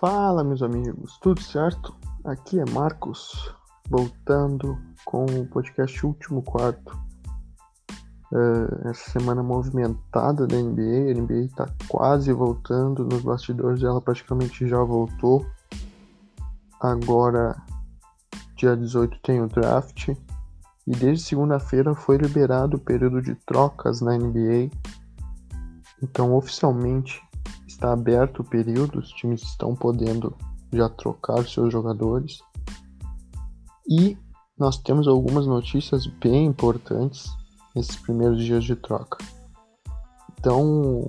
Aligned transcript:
Fala, 0.00 0.44
meus 0.44 0.62
amigos, 0.62 1.18
tudo 1.20 1.42
certo? 1.42 1.92
Aqui 2.24 2.60
é 2.60 2.70
Marcos, 2.70 3.52
voltando 3.90 4.78
com 5.04 5.24
o 5.24 5.44
podcast 5.48 6.06
Último 6.06 6.40
Quarto. 6.40 6.96
Uh, 8.30 8.88
essa 8.88 9.10
semana 9.10 9.42
movimentada 9.42 10.46
da 10.46 10.56
NBA, 10.56 11.10
a 11.10 11.14
NBA 11.20 11.46
está 11.46 11.66
quase 11.88 12.32
voltando, 12.32 13.04
nos 13.04 13.22
bastidores 13.22 13.82
ela 13.82 14.00
praticamente 14.00 14.68
já 14.68 14.80
voltou. 14.84 15.44
Agora, 16.80 17.60
dia 18.54 18.76
18, 18.76 19.18
tem 19.20 19.42
o 19.42 19.48
draft. 19.48 20.10
E 20.86 20.92
desde 20.92 21.24
segunda-feira 21.24 21.92
foi 21.92 22.18
liberado 22.18 22.76
o 22.76 22.80
período 22.80 23.20
de 23.20 23.34
trocas 23.34 24.00
na 24.00 24.16
NBA. 24.16 24.70
Então, 26.00 26.36
oficialmente, 26.36 27.20
está 27.78 27.92
aberto 27.92 28.40
o 28.40 28.44
período, 28.44 28.98
os 28.98 29.08
times 29.10 29.40
estão 29.42 29.74
podendo 29.74 30.36
já 30.72 30.88
trocar 30.88 31.46
seus 31.46 31.72
jogadores. 31.72 32.40
E 33.88 34.18
nós 34.58 34.76
temos 34.78 35.06
algumas 35.06 35.46
notícias 35.46 36.04
bem 36.06 36.46
importantes 36.46 37.30
nesses 37.74 37.94
primeiros 37.96 38.44
dias 38.44 38.64
de 38.64 38.74
troca. 38.74 39.18
Então, 40.38 41.08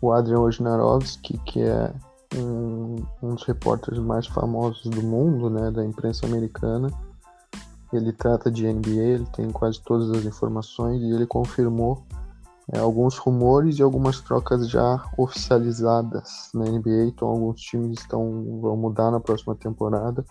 o 0.00 0.10
Adrian 0.10 0.40
Wojnarowski, 0.40 1.38
que 1.44 1.60
é 1.60 1.92
um, 2.34 2.96
um, 3.22 3.34
dos 3.34 3.44
repórteres 3.44 4.00
mais 4.00 4.26
famosos 4.26 4.84
do 4.84 5.02
mundo, 5.02 5.50
né, 5.50 5.70
da 5.70 5.84
imprensa 5.84 6.26
americana, 6.26 6.90
ele 7.92 8.12
trata 8.12 8.50
de 8.50 8.66
NBA, 8.66 8.90
ele 8.90 9.26
tem 9.34 9.50
quase 9.50 9.82
todas 9.82 10.10
as 10.10 10.24
informações 10.24 11.02
e 11.02 11.10
ele 11.10 11.26
confirmou 11.26 12.02
é, 12.72 12.78
alguns 12.78 13.16
rumores 13.16 13.78
e 13.78 13.82
algumas 13.82 14.20
trocas 14.20 14.68
já 14.68 15.02
oficializadas 15.16 16.50
na 16.54 16.64
NBA. 16.64 17.06
Então, 17.06 17.28
alguns 17.28 17.60
times 17.60 18.00
estão, 18.00 18.60
vão 18.60 18.76
mudar 18.76 19.10
na 19.10 19.20
próxima 19.20 19.54
temporada. 19.54 20.24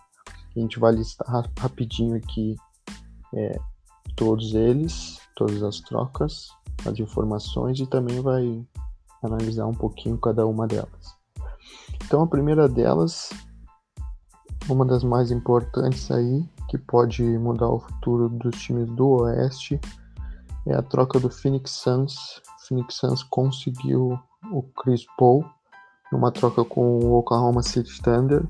A 0.55 0.59
gente 0.59 0.79
vai 0.79 0.93
listar 0.93 1.49
rapidinho 1.57 2.15
aqui 2.15 2.55
é, 3.33 3.59
todos 4.15 4.53
eles, 4.53 5.19
todas 5.35 5.61
as 5.63 5.79
trocas, 5.81 6.49
as 6.85 6.99
informações 6.99 7.79
e 7.79 7.87
também 7.87 8.21
vai 8.21 8.65
analisar 9.23 9.65
um 9.65 9.73
pouquinho 9.73 10.17
cada 10.17 10.45
uma 10.45 10.67
delas. 10.67 11.17
Então, 12.05 12.21
a 12.21 12.27
primeira 12.27 12.69
delas, 12.69 13.29
uma 14.69 14.85
das 14.85 15.03
mais 15.03 15.31
importantes 15.31 16.09
aí, 16.11 16.47
que 16.69 16.77
pode 16.77 17.23
mudar 17.23 17.69
o 17.69 17.79
futuro 17.79 18.29
dos 18.29 18.59
times 18.61 18.89
do 18.91 19.07
Oeste 19.21 19.79
é 20.69 20.75
a 20.75 20.81
troca 20.81 21.19
do 21.19 21.29
Phoenix 21.29 21.71
Suns. 21.71 22.37
O 22.37 22.67
Phoenix 22.67 22.95
Suns 22.95 23.23
conseguiu 23.23 24.19
o 24.51 24.63
Chris 24.81 25.05
Paul 25.17 25.45
numa 26.11 26.31
troca 26.31 26.63
com 26.63 26.99
o 26.99 27.13
Oklahoma 27.13 27.61
City 27.61 28.01
Thunder. 28.01 28.45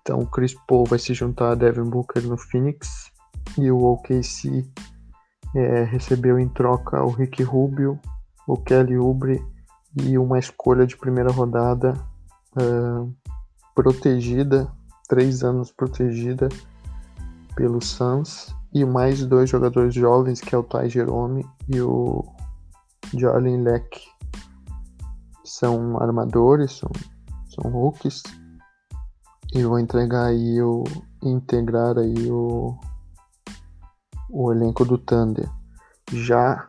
Então 0.00 0.20
o 0.20 0.26
Chris 0.26 0.54
Paul 0.66 0.84
vai 0.84 0.98
se 0.98 1.14
juntar 1.14 1.52
a 1.52 1.54
Devin 1.54 1.90
Booker 1.90 2.22
no 2.22 2.38
Phoenix 2.38 3.10
e 3.58 3.70
o 3.70 3.82
OKC 3.84 4.64
é, 5.54 5.84
recebeu 5.84 6.38
em 6.38 6.48
troca 6.48 7.02
o 7.02 7.10
Rick 7.10 7.42
Rubio, 7.42 7.98
o 8.46 8.56
Kelly 8.56 8.96
Oubre 8.96 9.42
e 10.02 10.18
uma 10.18 10.38
escolha 10.38 10.86
de 10.86 10.96
primeira 10.96 11.32
rodada 11.32 11.94
uh, 12.56 13.12
protegida, 13.74 14.70
três 15.08 15.42
anos 15.42 15.72
protegida 15.72 16.48
pelo 17.54 17.80
Suns 17.80 18.54
e 18.76 18.84
mais 18.84 19.24
dois 19.24 19.48
jogadores 19.48 19.94
jovens, 19.94 20.38
que 20.38 20.54
é 20.54 20.58
o 20.58 20.62
Ty 20.62 20.86
Jerome 20.90 21.46
e 21.66 21.80
o 21.80 22.22
Jalen 23.14 23.62
Leck. 23.62 24.02
São 25.42 25.98
armadores, 25.98 26.72
são, 26.72 26.90
são 27.48 27.70
rookies. 27.70 28.22
E 29.54 29.64
vou 29.64 29.78
entregar 29.78 30.26
aí 30.26 30.60
o. 30.60 30.84
integrar 31.22 31.96
aí 31.96 32.30
o. 32.30 32.78
o 34.28 34.52
elenco 34.52 34.84
do 34.84 34.98
Thunder. 34.98 35.48
Já 36.12 36.68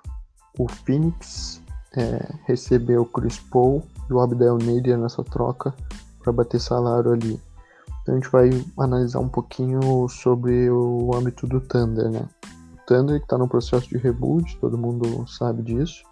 o 0.57 0.65
Phoenix 0.69 1.61
é, 1.93 2.35
recebeu 2.45 3.01
o 3.01 3.05
Chris 3.05 3.37
Paul 3.37 3.83
e 4.09 4.13
o 4.13 4.21
Abdel 4.21 4.57
Nader 4.59 4.97
nessa 4.97 5.25
troca 5.25 5.75
para 6.23 6.31
bater 6.31 6.61
salário 6.61 7.11
ali. 7.11 7.37
Então 8.07 8.15
a 8.15 8.19
gente 8.19 8.31
vai 8.31 8.49
analisar 8.79 9.19
um 9.19 9.27
pouquinho 9.27 10.07
sobre 10.07 10.69
o 10.69 11.13
âmbito 11.13 11.45
do 11.45 11.59
Thunder, 11.59 12.09
né? 12.09 12.25
O 12.73 12.85
Thunder 12.85 13.19
que 13.19 13.25
está 13.25 13.37
no 13.37 13.49
processo 13.49 13.89
de 13.89 13.97
reboot, 13.97 14.57
todo 14.61 14.77
mundo 14.77 15.27
sabe 15.27 15.61
disso. 15.61 16.05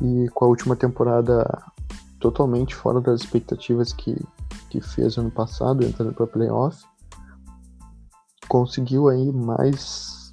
E 0.00 0.28
com 0.28 0.44
a 0.44 0.48
última 0.48 0.76
temporada 0.76 1.44
totalmente 2.20 2.72
fora 2.72 3.00
das 3.00 3.22
expectativas 3.22 3.92
que, 3.92 4.16
que 4.70 4.80
fez 4.80 5.18
ano 5.18 5.32
passado, 5.32 5.84
entrando 5.84 6.14
para 6.14 6.24
playoff, 6.24 6.84
conseguiu 8.46 9.08
aí 9.08 9.32
mais 9.32 10.32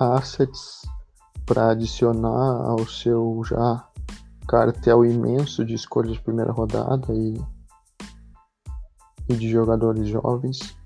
assets 0.00 0.80
para 1.44 1.72
adicionar 1.72 2.64
ao 2.64 2.86
seu 2.86 3.42
já 3.44 3.86
cartel 4.48 5.04
imenso 5.04 5.62
de 5.62 5.74
escolhas 5.74 6.14
de 6.14 6.22
primeira 6.22 6.52
rodada 6.52 7.12
e 7.12 7.38
e 9.28 9.34
de 9.34 9.48
jogadores 9.48 10.08
jovens. 10.08 10.76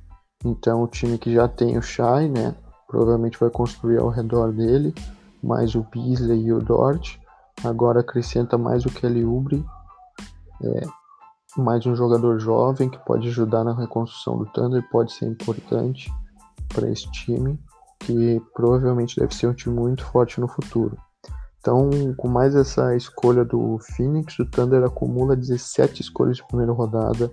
Então 0.45 0.83
o 0.83 0.89
time 0.89 1.19
que 1.19 1.33
já 1.33 1.47
tem 1.49 1.77
o 1.77 1.83
Shai, 1.83 2.29
né, 2.29 2.55
provavelmente 2.89 3.39
vai 3.39 3.51
construir 3.51 3.99
ao 3.99 4.09
redor 4.09 4.53
dele, 4.53 4.95
mais 5.43 5.75
o 5.75 5.87
Beasley 5.93 6.47
e 6.47 6.53
o 6.53 6.61
Dort. 6.61 7.19
Agora 7.65 8.01
acrescenta 8.01 8.57
mais 8.57 8.85
o 8.87 8.91
Kelly 8.91 9.25
Oubre, 9.25 9.65
é, 10.63 10.81
mais 11.57 11.85
um 11.85 11.95
jogador 11.95 12.39
jovem 12.39 12.89
que 12.89 12.99
pode 13.05 13.29
ajudar 13.29 13.65
na 13.65 13.75
reconstrução 13.75 14.39
do 14.39 14.47
Thunder, 14.47 14.83
pode 14.91 15.13
ser 15.13 15.27
importante 15.27 16.11
para 16.69 16.89
esse 16.89 17.11
time, 17.11 17.59
que 17.99 18.41
provavelmente 18.55 19.19
deve 19.19 19.35
ser 19.35 19.49
um 19.49 19.55
time 19.55 19.75
muito 19.75 20.05
forte 20.05 20.41
no 20.41 20.49
futuro. 20.49 20.97
Então, 21.59 21.91
com 22.17 22.29
mais 22.29 22.55
essa 22.55 22.97
escolha 22.97 23.45
do 23.45 23.79
Phoenix, 23.79 24.39
o 24.39 24.47
Thunder 24.47 24.83
acumula 24.83 25.37
17 25.37 26.01
escolhas 26.01 26.37
de 26.37 26.47
primeira 26.47 26.73
rodada 26.73 27.31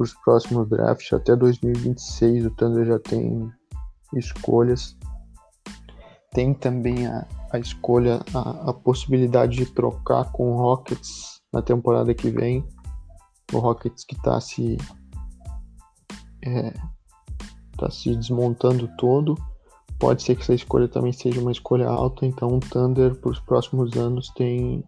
para 0.00 0.04
os 0.04 0.14
próximos 0.14 0.68
drafts. 0.68 1.12
Até 1.12 1.36
2026 1.36 2.46
o 2.46 2.50
Thunder 2.52 2.86
já 2.86 2.98
tem 2.98 3.50
escolhas. 4.14 4.96
Tem 6.32 6.54
também 6.54 7.06
a, 7.06 7.26
a 7.52 7.58
escolha, 7.58 8.20
a, 8.32 8.70
a 8.70 8.72
possibilidade 8.72 9.56
de 9.56 9.66
trocar 9.66 10.32
com 10.32 10.52
o 10.52 10.56
Rockets 10.56 11.42
na 11.52 11.60
temporada 11.60 12.14
que 12.14 12.30
vem. 12.30 12.66
O 13.52 13.58
Rockets 13.58 14.04
que 14.04 14.14
está 14.14 14.40
se 14.40 14.78
é, 16.44 16.72
tá 17.76 17.90
se 17.90 18.16
desmontando 18.16 18.88
todo. 18.96 19.36
Pode 20.00 20.22
ser 20.22 20.34
que 20.34 20.40
essa 20.40 20.54
escolha 20.54 20.88
também 20.88 21.12
seja 21.12 21.42
uma 21.42 21.52
escolha 21.52 21.86
alta, 21.86 22.24
então 22.24 22.48
o 22.48 22.58
Thunder 22.58 23.14
para 23.14 23.30
os 23.30 23.38
próximos 23.38 23.94
anos 23.98 24.30
tem 24.30 24.82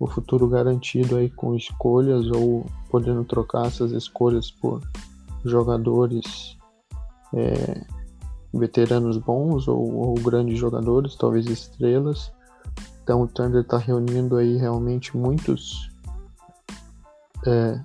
o 0.00 0.08
futuro 0.08 0.48
garantido 0.48 1.16
aí 1.16 1.30
com 1.30 1.54
escolhas 1.54 2.26
ou 2.32 2.66
podendo 2.90 3.24
trocar 3.24 3.66
essas 3.66 3.92
escolhas 3.92 4.50
por 4.50 4.82
jogadores 5.44 6.58
é, 7.32 7.86
veteranos 8.52 9.18
bons 9.18 9.68
ou, 9.68 9.94
ou, 9.94 10.14
grandes 10.14 10.58
jogadores, 10.58 11.14
talvez 11.14 11.46
estrelas. 11.46 12.32
Então 13.04 13.22
o 13.22 13.28
Thunder 13.28 13.60
está 13.60 13.78
reunindo 13.78 14.36
aí 14.36 14.56
realmente 14.56 15.16
muitos 15.16 15.88
é, 17.46 17.80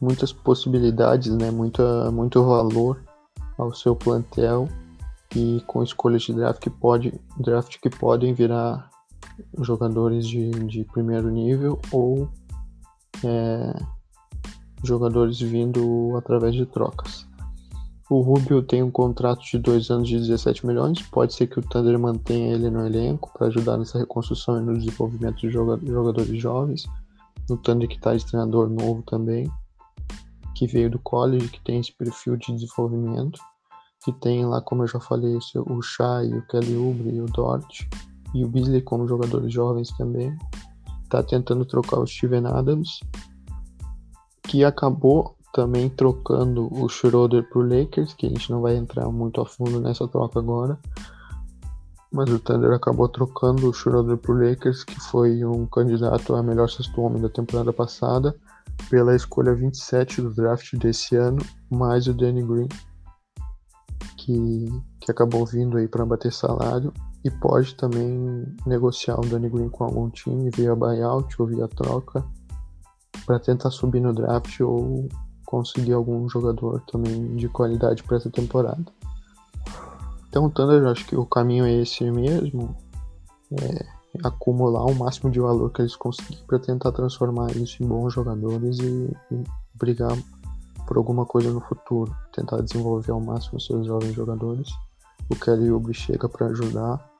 muitas 0.00 0.32
possibilidades, 0.32 1.32
né? 1.36 1.52
Muita, 1.52 2.10
muito 2.10 2.44
valor 2.44 3.00
ao 3.56 3.72
seu 3.72 3.94
plantel 3.94 4.68
e 5.34 5.62
com 5.66 5.82
escolhas 5.82 6.22
de 6.22 6.32
draft 6.32 6.60
que 6.60 6.70
pode 6.70 7.20
draft 7.38 7.78
que 7.80 7.88
podem 7.88 8.34
virar 8.34 8.90
jogadores 9.58 10.26
de, 10.26 10.50
de 10.50 10.84
primeiro 10.84 11.30
nível 11.30 11.80
ou 11.92 12.28
é, 13.24 13.74
jogadores 14.82 15.40
vindo 15.40 16.16
através 16.16 16.54
de 16.54 16.66
trocas. 16.66 17.26
O 18.10 18.22
Rubio 18.22 18.60
tem 18.60 18.82
um 18.82 18.90
contrato 18.90 19.44
de 19.44 19.56
dois 19.56 19.88
anos 19.88 20.08
de 20.08 20.18
17 20.18 20.66
milhões. 20.66 21.00
Pode 21.00 21.32
ser 21.32 21.46
que 21.46 21.60
o 21.60 21.62
Thunder 21.62 21.96
mantenha 21.96 22.54
ele 22.54 22.68
no 22.68 22.84
elenco 22.84 23.32
para 23.32 23.46
ajudar 23.46 23.78
nessa 23.78 24.00
reconstrução 24.00 24.58
e 24.58 24.62
no 24.62 24.76
desenvolvimento 24.76 25.36
de 25.36 25.50
jogadores 25.50 26.42
jovens. 26.42 26.86
No 27.48 27.56
Thunder 27.56 27.88
que 27.88 27.94
está 27.94 28.16
de 28.16 28.26
treinador 28.26 28.68
novo 28.68 29.04
também, 29.06 29.48
que 30.56 30.66
veio 30.66 30.90
do 30.90 30.98
college, 30.98 31.48
que 31.50 31.60
tem 31.60 31.78
esse 31.78 31.92
perfil 31.92 32.36
de 32.36 32.52
desenvolvimento, 32.52 33.40
que 34.02 34.12
tem 34.12 34.46
lá, 34.46 34.60
como 34.60 34.82
eu 34.82 34.86
já 34.88 34.98
falei, 34.98 35.38
o 35.54 35.82
Shai, 35.82 36.32
o 36.32 36.42
Kelly 36.46 36.76
Oubre 36.76 37.16
e 37.16 37.20
o 37.20 37.26
Dort 37.26 37.86
e 38.34 38.44
o 38.44 38.48
Beasley 38.48 38.80
como 38.80 39.06
jogadores 39.06 39.52
jovens 39.52 39.90
também. 39.96 40.36
Tá 41.08 41.22
tentando 41.22 41.64
trocar 41.64 41.98
o 41.98 42.06
Steven 42.06 42.46
Adams, 42.46 43.00
que 44.42 44.64
acabou 44.64 45.36
também 45.52 45.88
trocando 45.88 46.72
o 46.72 46.88
Schroeder 46.88 47.48
pro 47.50 47.62
Lakers, 47.62 48.14
que 48.14 48.26
a 48.26 48.28
gente 48.28 48.50
não 48.50 48.60
vai 48.60 48.76
entrar 48.76 49.08
muito 49.10 49.40
a 49.40 49.46
fundo 49.46 49.80
nessa 49.80 50.06
troca 50.06 50.38
agora. 50.38 50.78
Mas 52.12 52.30
o 52.30 52.38
Thunder 52.38 52.72
acabou 52.72 53.08
trocando 53.08 53.68
o 53.68 53.72
Schroeder 53.72 54.16
pro 54.16 54.34
Lakers, 54.34 54.84
que 54.84 54.98
foi 55.00 55.44
um 55.44 55.66
candidato 55.66 56.34
a 56.34 56.42
melhor 56.42 56.68
sexto 56.68 57.00
homem 57.00 57.20
da 57.20 57.28
temporada 57.28 57.72
passada. 57.72 58.34
pela 58.88 59.14
escolha 59.14 59.54
27 59.54 60.22
do 60.22 60.30
draft 60.30 60.74
desse 60.76 61.14
ano, 61.14 61.44
mais 61.68 62.06
o 62.06 62.14
Danny 62.14 62.42
Green, 62.42 62.68
que, 64.30 64.82
que 65.00 65.10
acabou 65.10 65.44
vindo 65.44 65.76
aí 65.76 65.88
para 65.88 66.06
bater 66.06 66.32
salário 66.32 66.92
e 67.24 67.30
pode 67.30 67.74
também 67.74 68.46
negociar 68.64 69.18
o 69.18 69.26
Danny 69.26 69.48
Green 69.48 69.68
com 69.68 69.84
algum 69.84 70.08
time 70.08 70.50
via 70.50 70.74
buyout 70.74 71.34
ou 71.40 71.48
via 71.48 71.68
troca 71.68 72.24
para 73.26 73.38
tentar 73.40 73.70
subir 73.70 74.00
no 74.00 74.12
draft 74.12 74.60
ou 74.60 75.08
conseguir 75.44 75.92
algum 75.92 76.28
jogador 76.28 76.80
também 76.82 77.34
de 77.36 77.48
qualidade 77.48 78.02
para 78.04 78.16
essa 78.16 78.30
temporada. 78.30 78.84
Então, 80.28 80.48
Thunder, 80.48 80.86
acho 80.86 81.06
que 81.06 81.16
o 81.16 81.26
caminho 81.26 81.64
é 81.64 81.82
esse 81.82 82.08
mesmo, 82.08 82.74
é 83.60 83.84
acumular 84.24 84.84
o 84.84 84.94
máximo 84.94 85.30
de 85.30 85.40
valor 85.40 85.70
que 85.70 85.82
eles 85.82 85.96
conseguirem 85.96 86.44
para 86.46 86.58
tentar 86.58 86.92
transformar 86.92 87.50
isso 87.56 87.82
em 87.82 87.86
bons 87.86 88.14
jogadores 88.14 88.78
e, 88.78 89.12
e 89.32 89.44
brigar 89.74 90.16
por 90.86 90.96
alguma 90.96 91.24
coisa 91.24 91.52
no 91.52 91.60
futuro, 91.60 92.14
tentar 92.32 92.60
desenvolver 92.62 93.12
ao 93.12 93.20
máximo 93.20 93.60
seus 93.60 93.86
jovens 93.86 94.14
jogadores. 94.14 94.68
O 95.28 95.36
Kelly 95.36 95.70
Oubre 95.70 95.94
chega 95.94 96.28
para 96.28 96.46
ajudar 96.46 97.10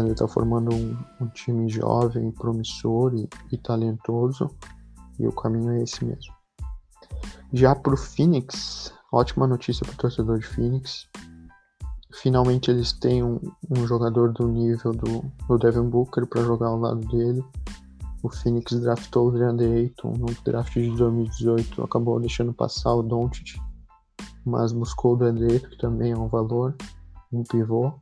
ele 0.00 0.12
está 0.12 0.28
formando 0.28 0.74
um, 0.74 0.96
um, 1.20 1.28
time 1.28 1.68
jovem, 1.68 2.30
promissor 2.30 3.14
e, 3.14 3.28
e, 3.52 3.58
talentoso, 3.58 4.50
e 5.18 5.26
o 5.26 5.32
caminho 5.32 5.72
é 5.72 5.82
esse 5.82 6.04
mesmo. 6.04 6.32
Já 7.52 7.74
para 7.74 7.94
o 7.94 7.96
Phoenix, 7.96 8.92
ótima 9.12 9.46
notícia 9.46 9.84
para 9.84 9.94
o 9.94 9.98
torcedor 9.98 10.38
de 10.38 10.46
Phoenix. 10.46 11.08
Finalmente 12.14 12.70
eles 12.70 12.92
têm 12.92 13.22
um, 13.22 13.40
um 13.70 13.86
jogador 13.86 14.32
do 14.32 14.48
nível 14.48 14.92
do, 14.92 15.24
do 15.46 15.58
Devin 15.58 15.88
Booker 15.88 16.26
para 16.26 16.42
jogar 16.42 16.68
ao 16.68 16.78
lado 16.78 17.00
dele. 17.08 17.44
O 18.22 18.28
Phoenix 18.30 18.72
draftou 18.80 19.28
o 19.28 19.30
DeAndre 19.30 19.66
Ayton 19.66 20.12
no 20.18 20.26
draft 20.44 20.74
de 20.74 20.90
2018, 20.96 21.82
acabou 21.82 22.18
deixando 22.18 22.52
passar 22.52 22.94
o 22.94 23.02
Doncic, 23.02 23.60
mas 24.44 24.72
buscou 24.72 25.14
o 25.14 25.16
DeAndre 25.16 25.52
Ayton, 25.52 25.68
que 25.68 25.78
também 25.78 26.12
é 26.12 26.18
um 26.18 26.28
valor, 26.28 26.76
um 27.32 27.42
pivô 27.44 27.92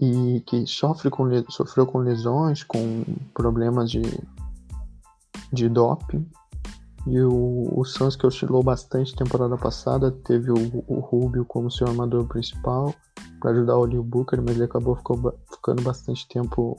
e 0.00 0.42
que 0.46 0.66
sofre 0.66 1.10
com, 1.10 1.24
sofreu 1.50 1.86
com 1.86 1.98
lesões, 1.98 2.62
com 2.64 3.04
problemas 3.34 3.90
de, 3.90 4.02
de 5.52 5.68
doping. 5.68 6.26
E 7.06 7.20
o, 7.20 7.68
o 7.78 7.84
Suns, 7.84 8.16
que 8.16 8.26
oscilou 8.26 8.62
bastante 8.62 9.14
temporada 9.14 9.56
passada, 9.56 10.10
teve 10.10 10.50
o, 10.50 10.84
o 10.86 11.00
Rubio 11.00 11.44
como 11.44 11.70
seu 11.70 11.86
armador 11.86 12.26
principal 12.26 12.94
para 13.40 13.52
ajudar 13.52 13.76
o 13.76 13.84
Leo 13.84 14.02
Booker, 14.02 14.40
mas 14.42 14.54
ele 14.54 14.64
acabou 14.64 14.96
ficou, 14.96 15.34
ficando 15.50 15.82
bastante 15.82 16.26
tempo 16.28 16.76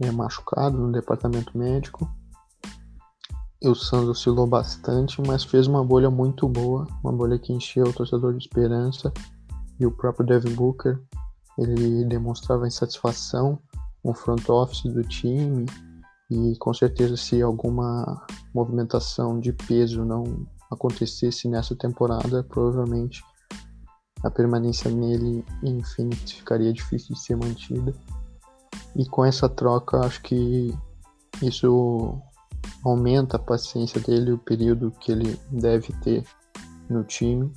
é, 0.00 0.10
machucado 0.10 0.78
no 0.78 0.92
departamento 0.92 1.56
médico. 1.56 2.08
E 3.62 3.68
o 3.68 3.74
Suns 3.74 4.08
oscilou 4.08 4.46
bastante, 4.46 5.22
mas 5.26 5.44
fez 5.44 5.66
uma 5.66 5.82
bolha 5.82 6.10
muito 6.10 6.48
boa, 6.48 6.86
uma 7.02 7.12
bolha 7.12 7.38
que 7.38 7.52
encheu 7.52 7.84
o 7.84 7.92
torcedor 7.92 8.32
de 8.32 8.44
esperança. 8.44 9.12
E 9.80 9.86
o 9.86 9.90
próprio 9.90 10.26
Devin 10.26 10.54
Booker 10.54 11.00
ele 11.58 12.04
demonstrava 12.04 12.66
insatisfação 12.66 13.58
com 14.02 14.10
o 14.10 14.14
front 14.14 14.48
office 14.48 14.92
do 14.92 15.02
time 15.02 15.66
e 16.30 16.56
com 16.58 16.74
certeza 16.74 17.16
se 17.16 17.40
alguma 17.40 18.26
movimentação 18.54 19.38
de 19.38 19.52
peso 19.52 20.04
não 20.04 20.46
acontecesse 20.70 21.48
nessa 21.48 21.76
temporada, 21.76 22.42
provavelmente 22.42 23.22
a 24.22 24.30
permanência 24.30 24.90
nele 24.90 25.44
em 25.62 25.82
Phoenix 25.82 26.32
ficaria 26.32 26.72
difícil 26.72 27.14
de 27.14 27.20
ser 27.20 27.36
mantida. 27.36 27.94
E 28.96 29.06
com 29.06 29.24
essa 29.24 29.48
troca, 29.48 30.00
acho 30.00 30.22
que 30.22 30.76
isso 31.42 32.20
aumenta 32.84 33.36
a 33.36 33.40
paciência 33.40 34.00
dele, 34.00 34.32
o 34.32 34.38
período 34.38 34.90
que 34.92 35.10
ele 35.10 35.38
deve 35.50 35.92
ter 36.00 36.24
no 36.88 37.02
time 37.02 37.52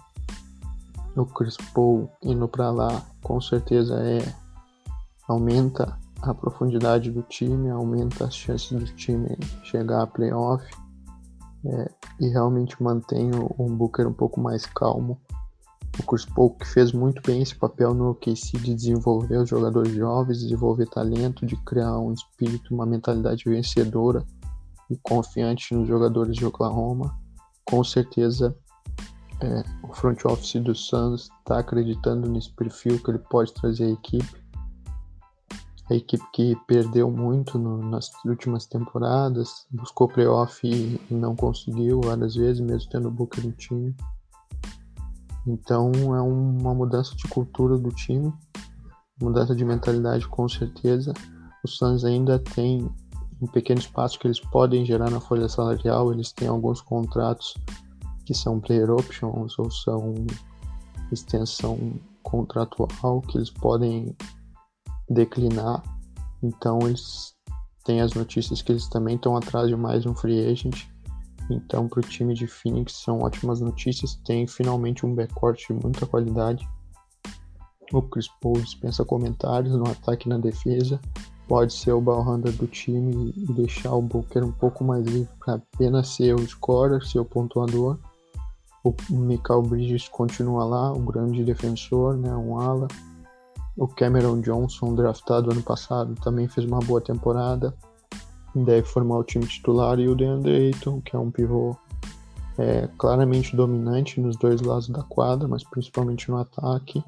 o 1.22 1.26
Chris 1.26 1.58
Paul 1.74 2.10
indo 2.22 2.48
para 2.48 2.70
lá 2.70 3.02
com 3.24 3.42
certeza 3.42 3.96
é 4.04 4.20
aumenta 5.28 5.98
a 6.22 6.34
profundidade 6.34 7.12
do 7.12 7.22
time, 7.24 7.70
aumenta 7.70 8.26
as 8.26 8.36
chances 8.36 8.72
do 8.72 8.86
time 8.96 9.38
chegar 9.64 10.04
a 10.04 10.08
playoff 10.08 10.64
é, 11.66 11.92
e 12.20 12.30
realmente 12.30 12.82
mantém 12.82 13.32
o, 13.36 13.54
o 13.58 13.70
Booker 13.70 14.08
um 14.08 14.14
pouco 14.14 14.40
mais 14.40 14.66
calmo. 14.66 15.20
O 16.00 16.04
Chris 16.04 16.26
Paul 16.26 16.52
que 16.52 16.68
fez 16.68 16.92
muito 16.92 17.22
bem 17.24 17.42
esse 17.42 17.56
papel 17.56 17.94
no 17.94 18.12
OKC 18.12 18.58
de 18.60 18.74
desenvolver 18.76 19.38
os 19.38 19.50
jogadores 19.50 19.94
jovens, 19.94 20.40
desenvolver 20.40 20.88
talento, 20.88 21.46
de 21.46 21.56
criar 21.64 21.98
um 22.00 22.14
espírito, 22.14 22.74
uma 22.74 22.86
mentalidade 22.86 23.44
vencedora 23.46 24.24
e 24.90 24.98
confiante 24.98 25.74
nos 25.74 25.88
jogadores 25.88 26.36
de 26.36 26.46
Oklahoma. 26.46 27.18
Com 27.66 27.84
certeza 27.84 28.56
é, 29.42 29.64
o 29.84 29.94
front 29.94 30.26
office 30.26 30.62
do 30.62 30.74
Suns 30.74 31.30
está 31.40 31.60
acreditando 31.60 32.30
nesse 32.30 32.52
perfil 32.52 33.02
que 33.02 33.12
ele 33.12 33.20
pode 33.20 33.54
trazer 33.54 33.86
à 33.86 33.92
equipe. 33.92 34.48
A 35.90 35.96
equipe 35.96 36.24
que 36.34 36.56
perdeu 36.68 37.10
muito 37.10 37.58
no, 37.58 37.78
nas 37.78 38.12
últimas 38.26 38.66
temporadas, 38.66 39.66
buscou 39.72 40.08
playoff 40.08 40.68
e 40.68 41.00
não 41.10 41.36
conseguiu 41.36 42.02
várias 42.02 42.36
vezes, 42.36 42.60
mesmo 42.60 42.90
tendo 42.90 43.08
o 43.08 43.12
Booker 43.12 43.46
no 43.46 43.54
time. 43.54 43.96
Então 45.48 45.92
é 46.14 46.22
uma 46.22 46.76
mudança 46.76 47.16
de 47.16 47.24
cultura 47.30 47.78
do 47.78 47.90
time, 47.90 48.34
mudança 49.22 49.56
de 49.56 49.64
mentalidade 49.64 50.28
com 50.28 50.48
certeza. 50.50 51.14
O 51.64 51.68
Suns 51.70 52.04
ainda 52.04 52.38
tem 52.38 52.90
um 53.42 53.48
pequeno 53.48 53.80
espaço 53.80 54.20
que 54.20 54.28
eles 54.28 54.42
podem 54.42 54.86
gerar 54.86 55.10
na 55.10 55.22
folha 55.22 55.48
salarial, 55.48 56.12
eles 56.12 56.34
têm 56.34 56.50
alguns 56.50 56.82
contratos 56.82 57.54
que 58.26 58.34
são 58.34 58.60
player 58.60 58.92
options 58.92 59.58
ou 59.58 59.72
são 59.72 60.14
extensão 61.14 61.94
contratual 62.24 63.22
que 63.22 63.38
eles 63.38 63.50
podem 63.50 64.14
declinar. 65.10 65.82
Então 66.44 66.80
eles 66.82 67.34
têm 67.86 68.02
as 68.02 68.14
notícias 68.14 68.62
que 68.62 68.74
eles 68.74 68.90
também 68.90 69.16
estão 69.16 69.38
atrás 69.38 69.70
de 69.70 69.78
mais 69.78 70.06
um 70.06 70.14
free 70.14 70.46
agent. 70.46 70.88
Então 71.50 71.88
para 71.88 72.00
o 72.00 72.04
time 72.04 72.34
de 72.34 72.48
Phoenix 72.48 72.94
são 72.94 73.20
ótimas 73.20 73.62
notícias. 73.62 74.16
Tem 74.26 74.48
finalmente 74.48 75.06
um 75.06 75.14
backcourt 75.14 75.68
de 75.68 75.74
muita 75.74 76.06
qualidade. 76.06 76.68
O 77.94 78.02
Chris 78.02 78.28
Paul 78.42 78.60
dispensa 78.60 79.06
comentários 79.06 79.74
no 79.74 79.90
ataque 79.90 80.28
e 80.28 80.30
na 80.30 80.38
defesa. 80.38 81.00
Pode 81.48 81.74
ser 81.74 81.94
o 81.94 82.02
ball 82.02 82.22
handler 82.22 82.54
do 82.54 82.68
time 82.68 83.34
e 83.38 83.54
deixar 83.54 83.94
o 83.94 84.02
Booker 84.02 84.44
um 84.44 84.52
pouco 84.52 84.84
mais 84.84 85.06
livre 85.06 85.30
para 85.40 85.54
apenas 85.54 86.10
ser 86.10 86.36
o 86.36 86.46
scorer, 86.46 87.02
ser 87.06 87.20
o 87.20 87.26
pontuador. 87.26 87.98
O 88.84 88.94
Michael 89.10 89.62
Bridges 89.62 90.10
continua 90.10 90.66
lá, 90.66 90.92
um 90.92 91.06
grande 91.06 91.44
defensor, 91.46 92.18
né, 92.18 92.36
um 92.36 92.60
ala. 92.60 92.88
O 93.78 93.88
Cameron 93.88 94.42
Johnson, 94.42 94.94
draftado 94.94 95.52
ano 95.52 95.62
passado, 95.62 96.16
também 96.16 96.48
fez 96.48 96.66
uma 96.66 96.80
boa 96.80 97.00
temporada. 97.00 97.74
Deve 98.64 98.88
formar 98.88 99.18
o 99.18 99.24
time 99.24 99.46
titular. 99.46 100.00
E 100.00 100.08
o 100.08 100.16
DeAndre 100.16 100.68
Ayton, 100.68 101.02
que 101.02 101.16
é 101.16 101.20
um 101.20 101.32
pivô 101.32 101.76
é, 102.58 102.90
claramente 102.98 103.56
dominante 103.56 104.20
nos 104.20 104.36
dois 104.38 104.62
lados 104.62 104.90
da 104.90 105.04
quadra, 105.04 105.48
mas 105.48 105.64
principalmente 105.64 106.30
no 106.30 106.38
ataque. 106.38 107.04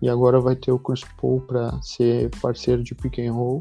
E 0.00 0.08
agora 0.08 0.40
vai 0.40 0.56
ter 0.56 0.72
o 0.72 0.78
Chris 0.78 1.02
Paul 1.20 1.40
para 1.40 1.80
ser 1.82 2.30
parceiro 2.40 2.82
de 2.82 2.94
pick 2.94 3.18
and 3.18 3.32
roll 3.32 3.60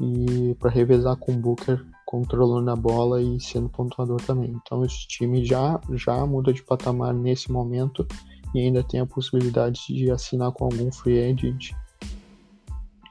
e 0.00 0.54
para 0.58 0.70
revezar 0.70 1.16
com 1.16 1.32
o 1.32 1.36
Booker 1.36 1.84
controlando 2.06 2.70
a 2.70 2.76
bola 2.76 3.20
e 3.20 3.38
sendo 3.38 3.68
pontuador 3.68 4.20
também. 4.22 4.50
Então 4.64 4.84
esse 4.84 5.06
time 5.06 5.44
já, 5.44 5.78
já 5.92 6.24
muda 6.24 6.52
de 6.52 6.62
patamar 6.62 7.12
nesse 7.12 7.52
momento 7.52 8.06
e 8.54 8.60
ainda 8.60 8.82
tem 8.82 9.00
a 9.00 9.06
possibilidade 9.06 9.80
de 9.88 10.10
assinar 10.10 10.50
com 10.52 10.64
algum 10.64 10.90
free 10.90 11.22
agent 11.22 11.72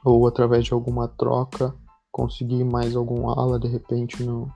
ou 0.04 0.26
através 0.26 0.64
de 0.64 0.72
alguma 0.72 1.06
troca 1.06 1.74
conseguir 2.12 2.64
mais 2.64 2.96
algum 2.96 3.28
ala 3.28 3.58
de 3.58 3.68
repente 3.68 4.22
no, 4.22 4.50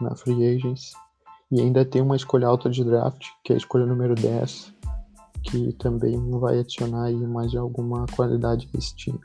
na 0.00 0.14
free 0.14 0.56
agents. 0.56 0.92
E 1.50 1.60
ainda 1.60 1.84
tem 1.84 2.00
uma 2.00 2.16
escolha 2.16 2.46
alta 2.46 2.70
de 2.70 2.84
draft, 2.84 3.26
que 3.44 3.52
é 3.52 3.56
a 3.56 3.58
escolha 3.58 3.84
número 3.84 4.14
10, 4.14 4.72
que 5.42 5.72
também 5.74 6.16
vai 6.38 6.60
adicionar 6.60 7.06
aí 7.06 7.26
mais 7.26 7.54
alguma 7.54 8.06
qualidade 8.14 8.68
a 8.72 8.78
esse 8.78 8.94
time. 8.94 9.18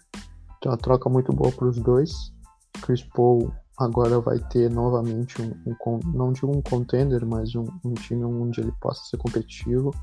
Então 0.58 0.72
a 0.72 0.78
troca 0.78 1.10
muito 1.10 1.32
boa 1.32 1.52
para 1.52 1.68
os 1.68 1.78
dois. 1.78 2.34
Chris 2.82 3.04
Paul 3.04 3.54
agora 3.78 4.20
vai 4.20 4.40
ter 4.40 4.70
novamente 4.70 5.42
um, 5.42 5.52
um 5.68 6.00
não 6.14 6.32
digo 6.32 6.56
um 6.56 6.62
contender, 6.62 7.26
mas 7.26 7.54
um, 7.56 7.66
um, 7.84 7.94
time 7.94 8.24
onde 8.24 8.62
ele 8.62 8.72
possa 8.82 9.04
ser 9.06 9.18
competitivo. 9.18 9.94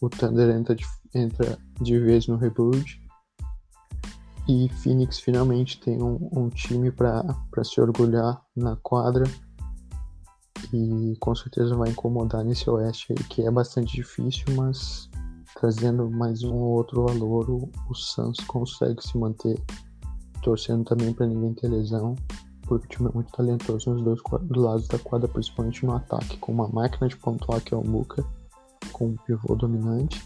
O 0.00 0.08
Thunder 0.08 0.50
entra 0.50 0.74
de, 0.74 0.84
entra 1.14 1.58
de 1.80 1.98
vez 1.98 2.26
no 2.26 2.36
rebuild. 2.36 3.00
E 4.50 4.68
Phoenix 4.68 5.20
finalmente 5.20 5.78
tem 5.78 6.02
um, 6.02 6.28
um 6.32 6.48
time 6.48 6.90
para 6.90 7.22
se 7.62 7.80
orgulhar 7.80 8.42
na 8.56 8.74
quadra. 8.82 9.22
E 10.72 11.16
com 11.20 11.36
certeza 11.36 11.76
vai 11.76 11.90
incomodar 11.90 12.44
nesse 12.44 12.68
oeste 12.68 13.12
aí, 13.12 13.24
que 13.28 13.46
é 13.46 13.50
bastante 13.50 13.94
difícil, 13.94 14.44
mas 14.56 15.08
trazendo 15.54 16.10
mais 16.10 16.42
um 16.42 16.52
ou 16.52 16.72
outro 16.72 17.06
valor, 17.06 17.48
o, 17.48 17.70
o 17.88 17.94
Suns 17.94 18.38
consegue 18.40 19.00
se 19.00 19.16
manter 19.16 19.56
torcendo 20.42 20.82
também 20.82 21.12
para 21.12 21.28
ninguém 21.28 21.54
ter 21.54 21.68
lesão 21.68 22.16
porque 22.66 22.86
o 22.86 22.88
time 22.88 23.08
é 23.08 23.12
muito 23.12 23.32
talentoso 23.32 23.90
nos 23.90 24.02
dois 24.02 24.20
lados 24.48 24.88
da 24.88 24.98
quadra, 24.98 25.28
principalmente 25.28 25.84
no 25.84 25.94
ataque, 25.94 26.36
com 26.38 26.52
uma 26.52 26.68
máquina 26.68 27.08
de 27.08 27.16
pontuar 27.16 27.60
que 27.60 27.74
é 27.74 27.76
o 27.76 27.82
Booker, 27.82 28.24
com 28.92 29.06
um 29.08 29.16
pivô 29.26 29.56
dominante, 29.56 30.24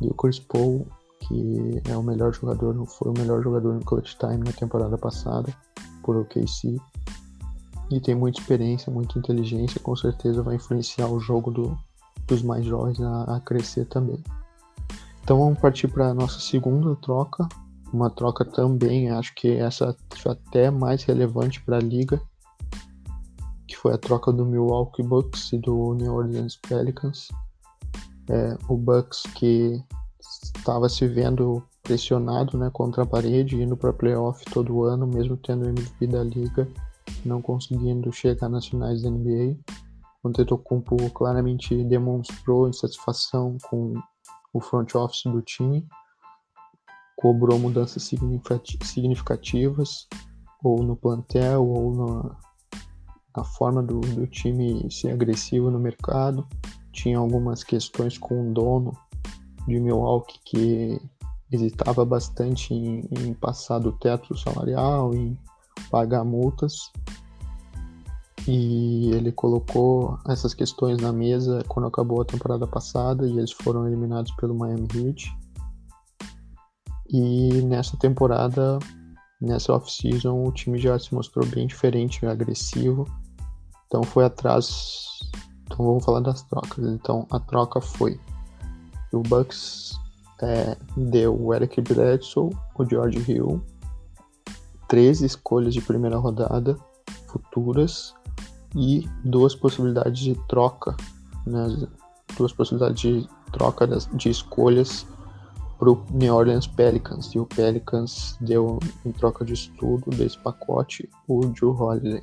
e 0.00 0.06
o 0.06 0.14
Chris 0.14 0.38
Paul, 0.38 0.86
que 1.22 1.82
é 1.88 1.96
o 1.96 2.02
melhor 2.02 2.34
jogador, 2.34 2.74
foi 2.86 3.10
o 3.10 3.18
melhor 3.18 3.42
jogador 3.42 3.74
no 3.74 3.84
clutch 3.84 4.14
time 4.16 4.38
na 4.38 4.52
temporada 4.52 4.98
passada, 4.98 5.54
por 6.02 6.16
OKC, 6.16 6.76
e 7.90 8.00
tem 8.00 8.14
muita 8.14 8.40
experiência, 8.40 8.92
muita 8.92 9.18
inteligência, 9.18 9.80
com 9.80 9.94
certeza 9.94 10.42
vai 10.42 10.56
influenciar 10.56 11.08
o 11.08 11.20
jogo 11.20 11.50
do, 11.50 11.78
dos 12.26 12.42
mais 12.42 12.64
jovens 12.64 13.00
a, 13.00 13.36
a 13.36 13.40
crescer 13.40 13.86
também. 13.86 14.22
Então 15.22 15.38
vamos 15.38 15.58
partir 15.58 15.88
para 15.88 16.08
a 16.08 16.14
nossa 16.14 16.40
segunda 16.40 16.96
troca, 16.96 17.48
uma 17.92 18.10
troca 18.10 18.44
também, 18.44 19.10
acho 19.10 19.34
que 19.34 19.52
essa 19.52 19.94
até 20.26 20.70
mais 20.70 21.04
relevante 21.04 21.62
para 21.62 21.76
a 21.76 21.80
liga, 21.80 22.20
que 23.68 23.76
foi 23.76 23.92
a 23.92 23.98
troca 23.98 24.32
do 24.32 24.44
Milwaukee 24.44 25.02
Bucks 25.02 25.52
e 25.52 25.58
do 25.58 25.94
New 25.94 26.14
Orleans 26.14 26.56
Pelicans. 26.56 27.28
É, 28.28 28.56
o 28.68 28.76
Bucks 28.76 29.22
que 29.34 29.82
estava 30.42 30.88
se 30.88 31.06
vendo 31.06 31.62
pressionado 31.82 32.56
né, 32.56 32.70
contra 32.72 33.02
a 33.02 33.06
parede, 33.06 33.60
indo 33.60 33.76
para 33.76 33.92
playoff 33.92 34.44
todo 34.46 34.84
ano, 34.84 35.06
mesmo 35.06 35.36
tendo 35.36 35.64
o 35.64 35.68
MVP 35.68 36.06
da 36.06 36.22
liga, 36.22 36.68
não 37.24 37.42
conseguindo 37.42 38.12
chegar 38.12 38.48
nas 38.48 38.66
finais 38.66 39.02
da 39.02 39.10
NBA. 39.10 39.56
O 40.22 40.28
Antetokounmpo 40.28 41.10
claramente 41.10 41.84
demonstrou 41.84 42.68
insatisfação 42.68 43.56
com 43.68 43.94
o 44.52 44.60
front 44.60 44.94
office 44.94 45.24
do 45.24 45.42
time 45.42 45.86
cobrou 47.22 47.56
mudanças 47.56 48.10
significativas, 48.82 50.08
ou 50.62 50.82
no 50.82 50.96
plantel, 50.96 51.64
ou 51.64 51.94
na, 51.94 52.36
na 53.36 53.44
forma 53.44 53.80
do, 53.80 54.00
do 54.00 54.26
time 54.26 54.90
ser 54.90 55.12
agressivo 55.12 55.70
no 55.70 55.78
mercado. 55.78 56.44
Tinha 56.92 57.18
algumas 57.18 57.62
questões 57.62 58.18
com 58.18 58.50
o 58.50 58.52
dono 58.52 58.92
de 59.66 59.78
Milwaukee 59.78 60.40
que 60.44 61.00
hesitava 61.50 62.04
bastante 62.04 62.72
em, 62.72 63.08
em 63.10 63.34
passar 63.34 63.78
do 63.78 63.92
teto 63.92 64.36
salarial, 64.36 65.14
em 65.14 65.38
pagar 65.90 66.24
multas. 66.24 66.90
E 68.48 69.10
ele 69.12 69.30
colocou 69.30 70.18
essas 70.26 70.52
questões 70.52 71.00
na 71.00 71.12
mesa 71.12 71.62
quando 71.68 71.86
acabou 71.86 72.20
a 72.20 72.24
temporada 72.24 72.66
passada 72.66 73.26
e 73.26 73.38
eles 73.38 73.52
foram 73.52 73.86
eliminados 73.86 74.32
pelo 74.32 74.54
Miami 74.54 74.88
Heat. 74.94 75.32
E 77.08 77.62
nessa 77.62 77.96
temporada, 77.96 78.78
nessa 79.40 79.72
off-season, 79.74 80.44
o 80.44 80.50
time 80.50 80.78
já 80.78 80.98
se 80.98 81.14
mostrou 81.14 81.46
bem 81.46 81.66
diferente, 81.66 82.26
agressivo. 82.26 83.06
Então 83.86 84.02
foi 84.02 84.24
atrás. 84.24 85.06
Então 85.66 85.84
vamos 85.86 86.04
falar 86.04 86.20
das 86.20 86.42
trocas. 86.42 86.84
Então 86.84 87.26
a 87.30 87.38
troca 87.38 87.80
foi: 87.80 88.18
o 89.12 89.22
Bucks 89.22 89.92
é, 90.42 90.76
deu 90.96 91.40
o 91.40 91.54
Eric 91.54 91.80
Bledsoe, 91.80 92.50
o 92.76 92.84
George 92.84 93.18
Hill, 93.30 93.62
três 94.88 95.20
escolhas 95.20 95.72
de 95.72 95.80
primeira 95.80 96.18
rodada 96.18 96.76
futuras 97.28 98.14
e 98.74 99.08
duas 99.24 99.54
possibilidades 99.54 100.20
de 100.20 100.34
troca, 100.48 100.96
né, 101.46 101.88
duas 102.36 102.52
possibilidades 102.52 103.00
de 103.00 103.28
troca 103.52 103.86
de 103.86 104.28
escolhas 104.28 105.06
para 105.78 105.90
o 105.90 106.04
New 106.10 106.34
Orleans 106.34 106.66
Pelicans. 106.66 107.34
E 107.34 107.38
o 107.38 107.46
Pelicans 107.46 108.36
deu, 108.40 108.78
em 109.04 109.12
troca 109.12 109.44
de 109.44 109.54
estudo 109.54 110.10
desse 110.10 110.38
pacote, 110.38 111.08
o 111.26 111.52
Joe 111.54 111.74
Holiday. 111.74 112.22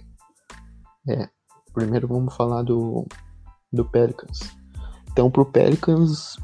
É, 1.07 1.29
primeiro 1.73 2.07
vamos 2.07 2.35
falar 2.35 2.63
do, 2.63 3.05
do 3.71 3.85
Pelicans. 3.85 4.39
Então, 5.11 5.29
para 5.29 5.41
o 5.41 5.45
Pelicans, 5.45 6.37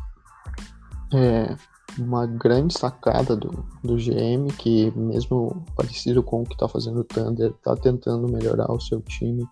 é 1.14 1.56
uma 1.98 2.26
grande 2.26 2.78
sacada 2.78 3.36
do, 3.36 3.66
do 3.84 3.96
GM, 3.96 4.48
que 4.58 4.92
mesmo 4.98 5.64
parecido 5.76 6.22
com 6.22 6.42
o 6.42 6.46
que 6.46 6.54
está 6.54 6.68
fazendo 6.68 7.00
o 7.00 7.04
Thunder, 7.04 7.52
está 7.52 7.76
tentando 7.76 8.28
melhorar 8.28 8.72
o 8.72 8.80
seu 8.80 9.02
time 9.02 9.48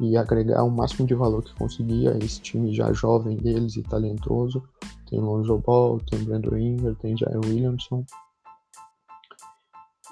e 0.00 0.16
agregar 0.16 0.64
o 0.64 0.70
máximo 0.70 1.06
de 1.06 1.14
valor 1.14 1.42
que 1.42 1.54
conseguia 1.54 2.16
esse 2.18 2.40
time 2.40 2.74
já 2.74 2.92
jovem 2.92 3.36
deles 3.36 3.76
e 3.76 3.82
talentoso. 3.82 4.62
Tem 5.08 5.20
Lonzo 5.20 5.58
Ball, 5.58 6.00
tem 6.10 6.24
Brandon 6.24 6.56
Ingram, 6.56 6.94
tem 6.94 7.16
Jair 7.16 7.38
Williamson. 7.44 8.04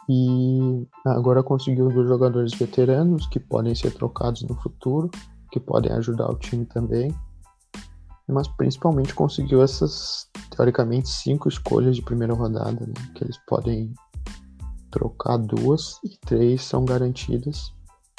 E 0.08 0.86
agora 1.06 1.42
conseguiu 1.42 1.88
dois 1.88 2.08
jogadores 2.08 2.52
veteranos 2.54 3.26
que 3.26 3.40
podem 3.40 3.74
ser 3.74 3.92
trocados 3.92 4.42
no 4.42 4.54
futuro, 4.56 5.10
que 5.50 5.60
podem 5.60 5.92
ajudar 5.92 6.30
o 6.30 6.36
time 6.36 6.64
também. 6.66 7.14
Mas 8.28 8.48
principalmente 8.48 9.14
conseguiu 9.14 9.62
essas, 9.62 10.28
teoricamente, 10.50 11.08
cinco 11.08 11.48
escolhas 11.48 11.96
de 11.96 12.02
primeira 12.02 12.34
rodada, 12.34 12.86
né? 12.86 12.94
que 13.14 13.24
eles 13.24 13.38
podem 13.46 13.92
trocar 14.90 15.38
duas 15.38 15.98
e 16.04 16.16
três 16.26 16.62
são 16.62 16.84
garantidas 16.84 17.72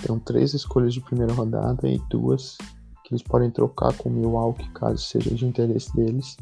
tem 0.03 0.19
três 0.19 0.53
escolhas 0.53 0.93
de 0.93 1.01
primeira 1.01 1.33
rodada 1.33 1.88
e 1.88 1.98
duas 2.10 2.57
que 3.03 3.13
eles 3.13 3.24
podem 3.24 3.50
trocar 3.50 3.95
com 3.98 4.10
o 4.10 4.12
Milwaukee 4.12 4.69
caso 4.72 4.98
seja 4.98 5.33
de 5.33 5.45
interesse 5.45 5.93
deles. 5.95 6.36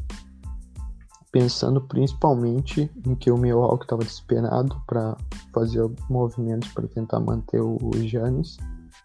Pensando 1.30 1.80
principalmente 1.80 2.90
em 3.06 3.14
que 3.14 3.30
o 3.30 3.38
Milwaukee 3.38 3.84
estava 3.84 4.02
desesperado 4.02 4.82
para 4.86 5.16
fazer 5.54 5.88
movimentos 6.10 6.68
para 6.72 6.86
tentar 6.88 7.20
manter 7.20 7.60
o 7.60 7.78
Giannis. 7.94 8.56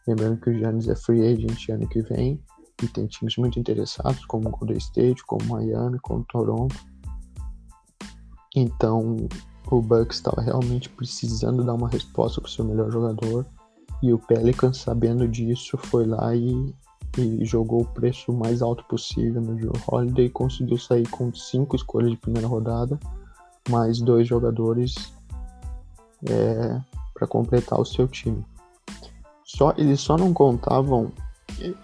Lembrando 0.07 0.41
que 0.41 0.49
o 0.49 0.53
Giannis 0.53 0.87
é 0.87 0.95
free 0.95 1.21
agent 1.21 1.69
ano 1.69 1.87
que 1.87 2.01
vem 2.01 2.41
e 2.81 2.87
tem 2.87 3.07
times 3.07 3.37
muito 3.37 3.59
interessados, 3.59 4.25
como 4.25 4.49
o 4.49 4.51
Golden 4.51 4.77
State, 4.77 5.23
como 5.25 5.45
Miami, 5.45 5.99
como 5.99 6.23
Toronto. 6.25 6.75
Então 8.55 9.15
o 9.69 9.81
Bucks 9.81 10.17
estava 10.17 10.41
realmente 10.41 10.89
precisando 10.89 11.63
dar 11.63 11.73
uma 11.73 11.89
resposta 11.89 12.39
para 12.39 12.47
o 12.47 12.51
seu 12.51 12.65
melhor 12.65 12.91
jogador 12.91 13.45
e 14.01 14.13
o 14.13 14.19
Pelican, 14.19 14.73
sabendo 14.73 15.27
disso, 15.27 15.77
foi 15.77 16.05
lá 16.05 16.35
e, 16.35 16.73
e 17.17 17.43
jogou 17.45 17.81
o 17.81 17.85
preço 17.85 18.31
mais 18.31 18.61
alto 18.61 18.83
possível 18.85 19.41
no 19.41 19.59
Joe 19.59 19.71
Holiday 19.87 20.29
conseguiu 20.29 20.77
sair 20.77 21.07
com 21.09 21.33
cinco 21.33 21.75
escolhas 21.75 22.11
de 22.11 22.17
primeira 22.17 22.47
rodada, 22.47 22.99
mais 23.69 23.99
dois 23.99 24.27
jogadores 24.27 24.95
é, 26.29 26.79
para 27.13 27.27
completar 27.27 27.79
o 27.79 27.85
seu 27.85 28.07
time. 28.07 28.45
Só 29.43 29.73
Eles 29.77 29.99
só 29.99 30.17
não 30.17 30.33
contavam. 30.33 31.11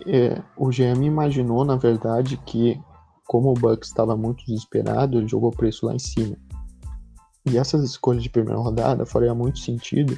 É, 0.06 0.42
o 0.58 0.70
GM 0.70 1.06
imaginou, 1.06 1.66
na 1.66 1.76
verdade, 1.76 2.38
que 2.46 2.80
como 3.26 3.52
o 3.52 3.54
Bucks 3.54 3.90
estava 3.90 4.16
muito 4.16 4.46
desesperado, 4.46 5.18
ele 5.18 5.28
jogou 5.28 5.50
o 5.50 5.56
preço 5.56 5.86
lá 5.86 5.96
em 5.96 6.00
cima. 6.00 6.38
E 7.46 7.58
essas 7.58 7.84
escolhas 7.84 8.24
de 8.24 8.30
primeira 8.30 8.60
rodada 8.60 9.06
fariam 9.06 9.36
muito 9.36 9.60
sentido 9.60 10.18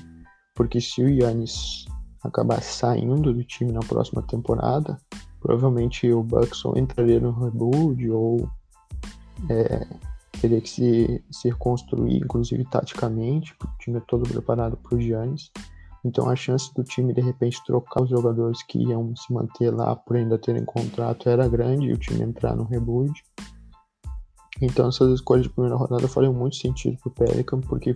porque 0.55 0.79
se 0.79 1.03
o 1.03 1.09
Yannis 1.09 1.85
acabar 2.23 2.61
saindo 2.61 3.33
do 3.33 3.43
time 3.43 3.71
na 3.71 3.81
próxima 3.81 4.21
temporada, 4.23 4.97
provavelmente 5.39 6.09
o 6.11 6.23
Bucks 6.23 6.63
ou 6.65 6.77
entraria 6.77 7.19
no 7.19 7.31
rebuild 7.31 8.09
ou 8.09 8.49
é, 9.49 9.85
teria 10.39 10.61
que 10.61 10.69
se, 10.69 11.23
se 11.29 11.49
reconstruir, 11.49 12.17
inclusive 12.17 12.63
taticamente, 12.65 13.53
o 13.63 13.77
time 13.77 13.97
é 13.97 14.01
todo 14.07 14.27
preparado 14.27 14.77
para 14.77 14.95
o 14.95 15.01
Giannis. 15.01 15.51
Então 16.05 16.29
a 16.29 16.35
chance 16.35 16.71
do 16.75 16.83
time 16.83 17.11
de 17.13 17.21
repente 17.21 17.63
trocar 17.65 18.03
os 18.03 18.09
jogadores 18.11 18.61
que 18.61 18.77
iam 18.77 19.15
se 19.15 19.33
manter 19.33 19.71
lá 19.71 19.95
por 19.95 20.15
ainda 20.15 20.37
terem 20.37 20.63
contrato 20.63 21.27
era 21.27 21.49
grande 21.49 21.87
e 21.87 21.93
o 21.93 21.97
time 21.97 22.21
entrar 22.21 22.55
no 22.55 22.63
rebuild. 22.63 23.11
Então 24.61 24.87
essas 24.87 25.11
escolhas 25.11 25.47
de 25.47 25.49
primeira 25.49 25.75
rodada 25.75 26.07
fariam 26.07 26.31
muito 26.31 26.57
sentido 26.57 26.95
para 26.99 27.09
o 27.09 27.11
Pelican, 27.11 27.59
porque 27.59 27.95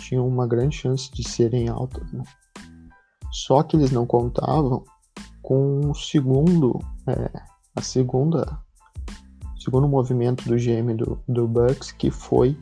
tinham 0.00 0.28
uma 0.28 0.46
grande 0.46 0.76
chance 0.76 1.10
de 1.10 1.26
serem 1.26 1.70
altas. 1.70 2.12
Né? 2.12 2.22
Só 3.32 3.62
que 3.62 3.74
eles 3.74 3.90
não 3.90 4.04
contavam 4.04 4.84
com 5.40 5.90
o 5.90 5.94
segundo, 5.94 6.78
é, 7.06 7.30
a 7.74 7.80
segunda, 7.80 8.60
segundo 9.58 9.88
movimento 9.88 10.46
do 10.46 10.56
GM 10.56 10.94
do, 10.94 11.18
do 11.26 11.48
Bucks, 11.48 11.90
que 11.90 12.10
foi, 12.10 12.54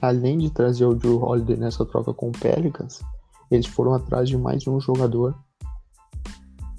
além 0.00 0.38
de 0.38 0.50
trazer 0.50 0.84
o 0.84 0.94
Drew 0.94 1.20
Holiday 1.20 1.56
nessa 1.56 1.84
troca 1.84 2.14
com 2.14 2.28
o 2.28 2.32
Pelicans, 2.32 3.02
eles 3.50 3.66
foram 3.66 3.94
atrás 3.94 4.28
de 4.28 4.36
mais 4.36 4.66
um 4.66 4.80
jogador, 4.80 5.34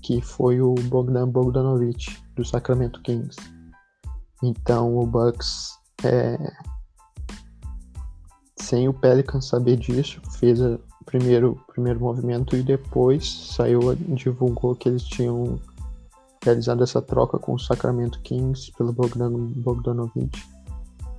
que 0.01 0.21
foi 0.21 0.61
o 0.61 0.75
Bogdan 0.75 1.27
Bogdanovic, 1.27 2.17
do 2.35 2.45
Sacramento 2.45 3.01
Kings. 3.01 3.37
Então 4.43 4.97
o 4.97 5.05
Bucks 5.05 5.71
é, 6.03 6.37
sem 8.57 8.87
o 8.87 8.93
Pelican 8.93 9.41
saber 9.41 9.77
disso, 9.77 10.21
fez 10.39 10.59
o 10.59 10.79
primeiro, 11.05 11.59
primeiro 11.67 11.99
movimento 11.99 12.55
e 12.55 12.63
depois 12.63 13.53
saiu, 13.55 13.95
divulgou 13.95 14.75
que 14.75 14.89
eles 14.89 15.03
tinham 15.03 15.59
realizado 16.43 16.83
essa 16.83 17.01
troca 17.01 17.37
com 17.39 17.53
o 17.53 17.59
Sacramento 17.59 18.19
Kings 18.21 18.71
pelo 18.77 18.91
Bogdan, 18.91 19.31
Bogdanovic. 19.31 20.43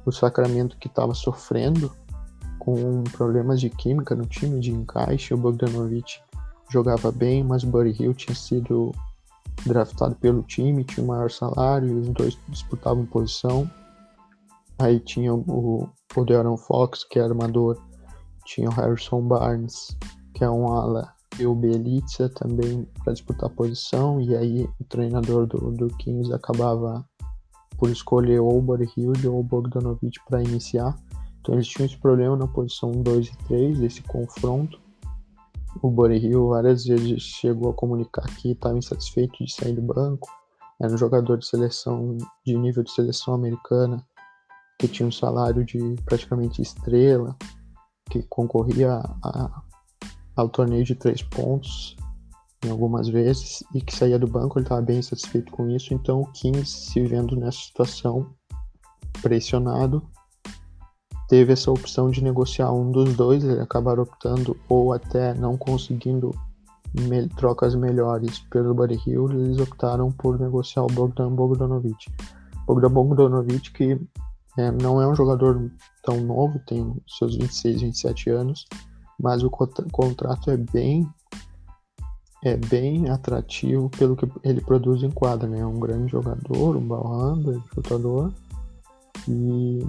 O 0.05 0.13
Sacramento 0.13 0.77
que 0.79 0.87
estava 0.87 1.15
sofrendo 1.15 1.91
com 2.67 3.05
problemas 3.05 3.61
de 3.61 3.71
química 3.71 4.17
no 4.17 4.27
time, 4.27 4.59
de 4.59 4.73
encaixe, 4.73 5.33
o 5.33 5.37
Bogdanovic 5.37 6.19
jogava 6.69 7.13
bem, 7.13 7.45
mas 7.45 7.63
o 7.63 7.69
Buddy 7.69 8.03
Hill 8.03 8.13
tinha 8.13 8.35
sido 8.35 8.91
draftado 9.65 10.17
pelo 10.17 10.43
time, 10.43 10.83
tinha 10.83 11.05
o 11.05 11.07
maior 11.07 11.31
salário, 11.31 11.97
os 11.97 12.09
dois 12.09 12.37
disputavam 12.49 13.07
posição. 13.07 13.71
Aí 14.81 14.99
tinha 14.99 15.33
o, 15.33 15.89
o 16.17 16.25
De'Aaron 16.25 16.57
Fox, 16.57 17.05
que 17.05 17.21
é 17.21 17.23
armador, 17.23 17.81
tinha 18.45 18.69
o 18.69 18.73
Harrison 18.73 19.23
Barnes, 19.23 19.97
que 20.35 20.43
é 20.43 20.51
um 20.51 20.67
ala, 20.67 21.15
e 21.39 21.47
o 21.47 21.55
Belitza 21.55 22.29
também 22.31 22.85
para 23.05 23.13
disputar 23.13 23.49
posição, 23.51 24.21
e 24.21 24.37
aí 24.37 24.69
o 24.81 24.85
treinador 24.85 25.47
do, 25.47 25.71
do 25.71 25.87
Kings 25.99 26.33
acabava 26.33 27.09
por 27.79 27.91
escolher 27.91 28.41
ou 28.41 28.59
o 28.59 28.63
Buddy 28.63 28.91
Hield 28.97 29.29
ou 29.29 29.39
o 29.39 29.45
Bogdanovich 29.45 30.19
para 30.29 30.43
iniciar. 30.43 30.97
Então 31.47 31.55
eles 31.55 31.69
tinham 31.69 31.87
esse 31.87 31.97
problema 31.97 32.37
na 32.37 32.49
posição 32.49 32.91
2 32.91 33.29
e 33.29 33.39
3, 33.47 33.79
desse 33.79 34.03
confronto. 34.03 34.81
O 35.81 35.89
Buddy 35.89 36.17
Hill 36.17 36.49
várias 36.49 36.85
vezes 36.85 37.23
chegou 37.23 37.71
a 37.71 37.73
comunicar 37.73 38.27
que 38.35 38.51
estava 38.51 38.77
insatisfeito 38.77 39.45
de 39.45 39.53
sair 39.53 39.73
do 39.73 39.81
banco. 39.81 40.29
Era 40.83 40.93
um 40.93 40.99
jogador 40.99 41.39
de 41.39 41.47
seleção, 41.47 42.17
de 42.45 42.59
nível 42.59 42.83
de 42.83 42.91
seleção 42.91 43.33
americana, 43.33 44.05
que 44.77 44.89
tinha 44.89 45.07
um 45.07 45.13
salário 45.13 45.65
de 45.65 45.79
praticamente 46.05 46.61
estrela, 46.61 47.37
que 48.11 48.25
concorria 48.25 48.95
a, 49.23 49.63
ao 50.35 50.49
torneio 50.49 50.83
de 50.83 50.97
três 50.97 51.23
pontos 51.23 51.95
em 52.65 52.71
algumas 52.71 53.09
vezes 53.09 53.63
e 53.73 53.81
que 53.81 53.95
saía 53.95 54.19
do 54.19 54.27
banco, 54.27 54.59
ele 54.59 54.65
estava 54.65 54.83
bem 54.83 55.01
satisfeito 55.01 55.53
com 55.53 55.71
isso. 55.71 55.95
Então 55.95 56.23
o 56.23 56.33
Kings, 56.33 56.91
se 56.91 57.07
vendo 57.07 57.37
nessa 57.37 57.59
situação, 57.59 58.35
pressionado, 59.23 60.03
teve 61.29 61.53
essa 61.53 61.71
opção 61.71 62.11
de 62.11 62.23
negociar 62.23 62.73
um 62.73 62.91
dos 62.91 63.15
dois, 63.15 63.45
ele 63.45 63.61
acabaram 63.61 64.03
optando 64.03 64.57
ou 64.69 64.93
até 64.93 65.35
não 65.35 65.57
conseguindo 65.57 66.35
me 66.95 67.29
trocas 67.29 67.75
melhores 67.75 68.39
pelo 68.51 68.75
Buddy 68.75 69.01
Hill, 69.07 69.31
eles 69.31 69.59
optaram 69.59 70.11
por 70.13 70.39
negociar 70.39 70.83
o 70.83 70.87
Bogdan 70.87 71.31
Bogdanovic. 71.31 72.07
Bogdan 72.67 72.91
Bogdanovic 72.91 73.73
que 73.73 74.01
é, 74.59 74.71
não 74.71 75.01
é 75.03 75.07
um 75.07 75.15
jogador 75.15 75.71
tão 76.03 76.21
novo, 76.21 76.59
tem 76.67 76.95
seus 77.07 77.37
26, 77.37 77.83
27 77.83 78.31
anos, 78.31 78.67
mas 79.21 79.43
o 79.43 79.51
contrato 79.51 80.51
é 80.51 80.57
bem 80.57 81.09
é 82.45 82.57
bem 82.57 83.11
atrativo 83.11 83.91
pelo 83.91 84.15
que 84.15 84.29
ele 84.45 84.61
produz 84.61 85.03
em 85.03 85.11
quadra, 85.11 85.49
né? 85.49 85.61
É 85.61 85.67
um 85.67 85.81
grande 85.81 86.13
jogador, 86.13 86.77
um 86.77 86.87
ball 86.87 87.09
handler, 87.09 87.61
chutador 87.75 88.33
e, 89.27 89.85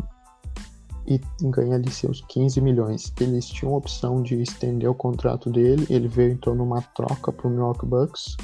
e 1.07 1.21
ganha 1.41 1.75
ali 1.75 1.89
seus 1.89 2.21
15 2.27 2.59
milhões. 2.59 3.13
Eles 3.19 3.47
tinham 3.47 3.73
a 3.73 3.77
opção 3.77 4.21
de 4.21 4.41
estender 4.41 4.89
o 4.89 4.93
contrato 4.93 5.49
dele, 5.49 5.87
ele 5.89 6.07
veio 6.07 6.33
então 6.33 6.53
numa 6.53 6.81
troca 6.81 7.31
para 7.31 7.47
o 7.47 7.49
Milwaukee 7.49 7.85
Bucks. 7.85 8.35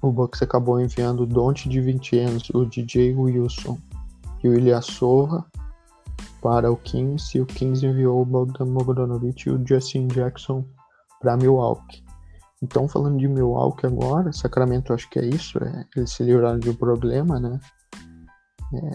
O 0.00 0.10
Bucks 0.10 0.42
acabou 0.42 0.80
enviando 0.80 1.24
o 1.24 1.52
de 1.52 1.80
20 1.80 2.18
anos, 2.18 2.50
o 2.50 2.64
DJ 2.64 3.14
Wilson 3.14 3.78
e 4.42 4.48
o 4.48 4.54
Ilyasova 4.54 5.44
para 6.42 6.70
o 6.70 6.76
Kings 6.76 7.36
e 7.36 7.40
o 7.40 7.46
Kings 7.46 7.86
enviou 7.86 8.20
o 8.20 8.24
Bogdan 8.24 8.66
Bogdanovic 8.66 9.48
e 9.48 9.50
o 9.50 9.66
Justin 9.66 10.08
Jackson 10.08 10.64
para 11.20 11.36
Milwaukee. 11.36 12.04
Então, 12.62 12.86
falando 12.88 13.18
de 13.18 13.28
Milwaukee 13.28 13.86
agora, 13.86 14.32
Sacramento 14.32 14.92
acho 14.92 15.08
que 15.10 15.18
é 15.18 15.24
isso, 15.24 15.58
é, 15.62 15.86
eles 15.96 16.12
se 16.12 16.22
livraram 16.22 16.58
de 16.58 16.70
um 16.70 16.74
problema, 16.74 17.38
né? 17.40 17.58
É, 18.74 18.90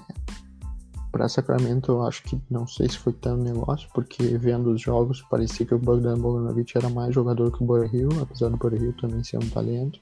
para 1.11 1.27
Sacramento 1.27 1.91
eu 1.91 2.03
acho 2.03 2.23
que 2.23 2.41
não 2.49 2.67
sei 2.67 2.87
se 2.87 2.97
foi 2.97 3.13
tanto 3.13 3.43
negócio, 3.43 3.89
porque 3.93 4.37
vendo 4.37 4.71
os 4.71 4.81
jogos 4.81 5.21
parecia 5.23 5.65
que 5.65 5.73
o 5.73 5.79
Bogdan 5.79 6.17
Bogdanovic 6.17 6.77
era 6.77 6.89
mais 6.89 7.13
jogador 7.13 7.51
que 7.51 7.63
o 7.63 7.65
Buddy 7.65 7.97
Hill, 7.97 8.10
apesar 8.21 8.49
do 8.49 8.57
Buddy 8.57 8.84
Hill 8.84 8.93
também 8.93 9.23
ser 9.23 9.38
um 9.38 9.49
talento. 9.49 9.99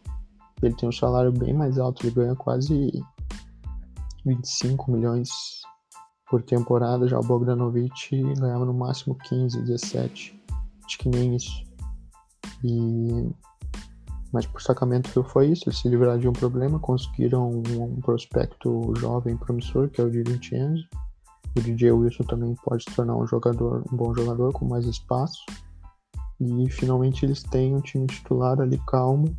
Ele 0.61 0.75
tem 0.75 0.89
um 0.89 0.91
salário 0.91 1.31
bem 1.31 1.53
mais 1.53 1.77
alto, 1.77 2.05
ele 2.05 2.15
ganha 2.15 2.35
quase 2.35 2.91
25 4.25 4.91
milhões 4.91 5.29
por 6.29 6.41
temporada, 6.41 7.07
já 7.07 7.17
o 7.17 7.23
Bogdanovic 7.23 8.33
ganhava 8.37 8.65
no 8.65 8.73
máximo 8.73 9.15
15, 9.15 9.61
17, 9.61 10.37
acho 10.85 10.97
que 10.97 11.09
nem 11.09 11.35
isso. 11.35 11.63
E 12.63 13.29
mas 14.31 14.45
por 14.45 14.61
Sacramento 14.61 15.23
foi 15.23 15.47
isso, 15.47 15.63
eles 15.67 15.79
se 15.79 15.87
livraram 15.87 16.19
de 16.19 16.27
um 16.27 16.33
problema, 16.33 16.79
conseguiram 16.79 17.49
um, 17.49 17.83
um 17.83 18.01
prospecto 18.01 18.93
jovem 18.97 19.37
promissor, 19.37 19.89
que 19.89 20.01
é 20.01 20.03
o 20.03 20.11
de 20.11 20.23
Vincenzo. 20.23 20.87
O 21.55 21.61
DJ 21.61 21.91
Wilson 21.91 22.23
também 22.23 22.55
pode 22.63 22.83
se 22.83 22.95
tornar 22.95 23.15
um 23.15 23.25
jogador, 23.25 23.83
um 23.91 23.95
bom 23.95 24.13
jogador 24.13 24.53
com 24.53 24.65
mais 24.65 24.85
espaço. 24.85 25.39
E 26.39 26.69
finalmente 26.69 27.25
eles 27.25 27.41
têm 27.41 27.75
um 27.75 27.81
time 27.81 28.05
titular 28.05 28.59
ali 28.59 28.79
calmo, 28.87 29.33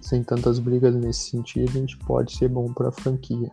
sem 0.00 0.22
tantas 0.22 0.58
brigas 0.58 0.94
nesse 0.94 1.30
sentido, 1.30 1.70
a 1.70 1.80
gente 1.80 1.96
pode 1.98 2.36
ser 2.36 2.48
bom 2.48 2.72
para 2.72 2.88
a 2.88 2.92
franquia. 2.92 3.50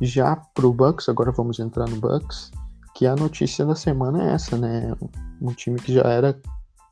Já 0.00 0.36
para 0.36 0.66
o 0.66 0.72
Bucks, 0.72 1.08
agora 1.08 1.32
vamos 1.32 1.58
entrar 1.58 1.88
no 1.88 1.96
Bucks, 1.96 2.52
que 2.94 3.06
a 3.06 3.16
notícia 3.16 3.64
da 3.66 3.74
semana 3.74 4.22
é 4.22 4.34
essa, 4.34 4.56
né? 4.56 4.94
Um 5.40 5.52
time 5.52 5.80
que 5.80 5.92
já 5.92 6.02
era 6.02 6.40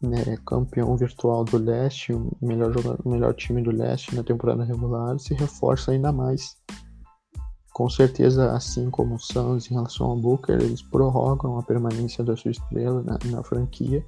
né, 0.01 0.37
campeão 0.47 0.97
virtual 0.97 1.45
do 1.45 1.59
leste, 1.59 2.13
o 2.13 2.31
melhor, 2.41 2.73
jogador, 2.73 3.07
melhor 3.07 3.35
time 3.35 3.63
do 3.63 3.71
leste 3.71 4.15
na 4.15 4.23
temporada 4.23 4.65
regular, 4.65 5.19
se 5.19 5.35
reforça 5.35 5.93
ainda 5.93 6.11
mais. 6.11 6.57
Com 7.73 7.89
certeza, 7.89 8.53
assim 8.53 8.91
como 8.91 9.15
o 9.15 9.19
Suns 9.19 9.71
em 9.71 9.75
relação 9.75 10.07
ao 10.07 10.17
Booker, 10.17 10.61
eles 10.61 10.83
prorrogam 10.83 11.59
a 11.59 11.63
permanência 11.63 12.25
da 12.25 12.37
sua 12.37 12.51
estrela 12.51 13.03
na, 13.03 13.19
na 13.31 13.43
franquia 13.43 14.05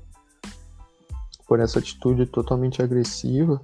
por 1.46 1.60
essa 1.60 1.78
atitude 1.78 2.26
totalmente 2.26 2.82
agressiva 2.82 3.60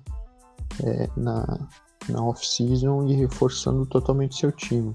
é, 0.85 1.09
na, 1.17 1.67
na 2.09 2.23
off-season 2.23 3.07
e 3.07 3.15
reforçando 3.15 3.87
totalmente 3.87 4.39
seu 4.39 4.53
time. 4.53 4.95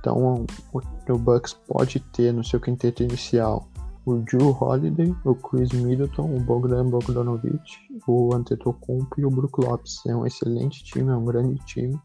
Então, 0.00 0.44
o, 0.72 0.80
o 1.10 1.18
Bucks 1.18 1.54
pode 1.66 2.00
ter 2.00 2.32
no 2.32 2.44
seu 2.44 2.60
quinteto 2.60 3.02
inicial 3.02 3.66
o 4.06 4.18
Drew 4.18 4.50
Holiday, 4.50 5.14
o 5.24 5.34
Chris 5.34 5.72
Middleton, 5.72 6.36
o 6.36 6.40
Bogdan 6.40 6.88
Bogdanovic, 6.90 7.62
o 8.06 8.34
Antetokounmpo 8.34 9.18
e 9.18 9.24
o 9.24 9.30
Brook 9.30 9.60
Lopes. 9.64 10.04
É 10.06 10.14
um 10.14 10.26
excelente 10.26 10.84
time, 10.84 11.10
é 11.10 11.16
um 11.16 11.24
grande 11.24 11.58
time. 11.64 11.98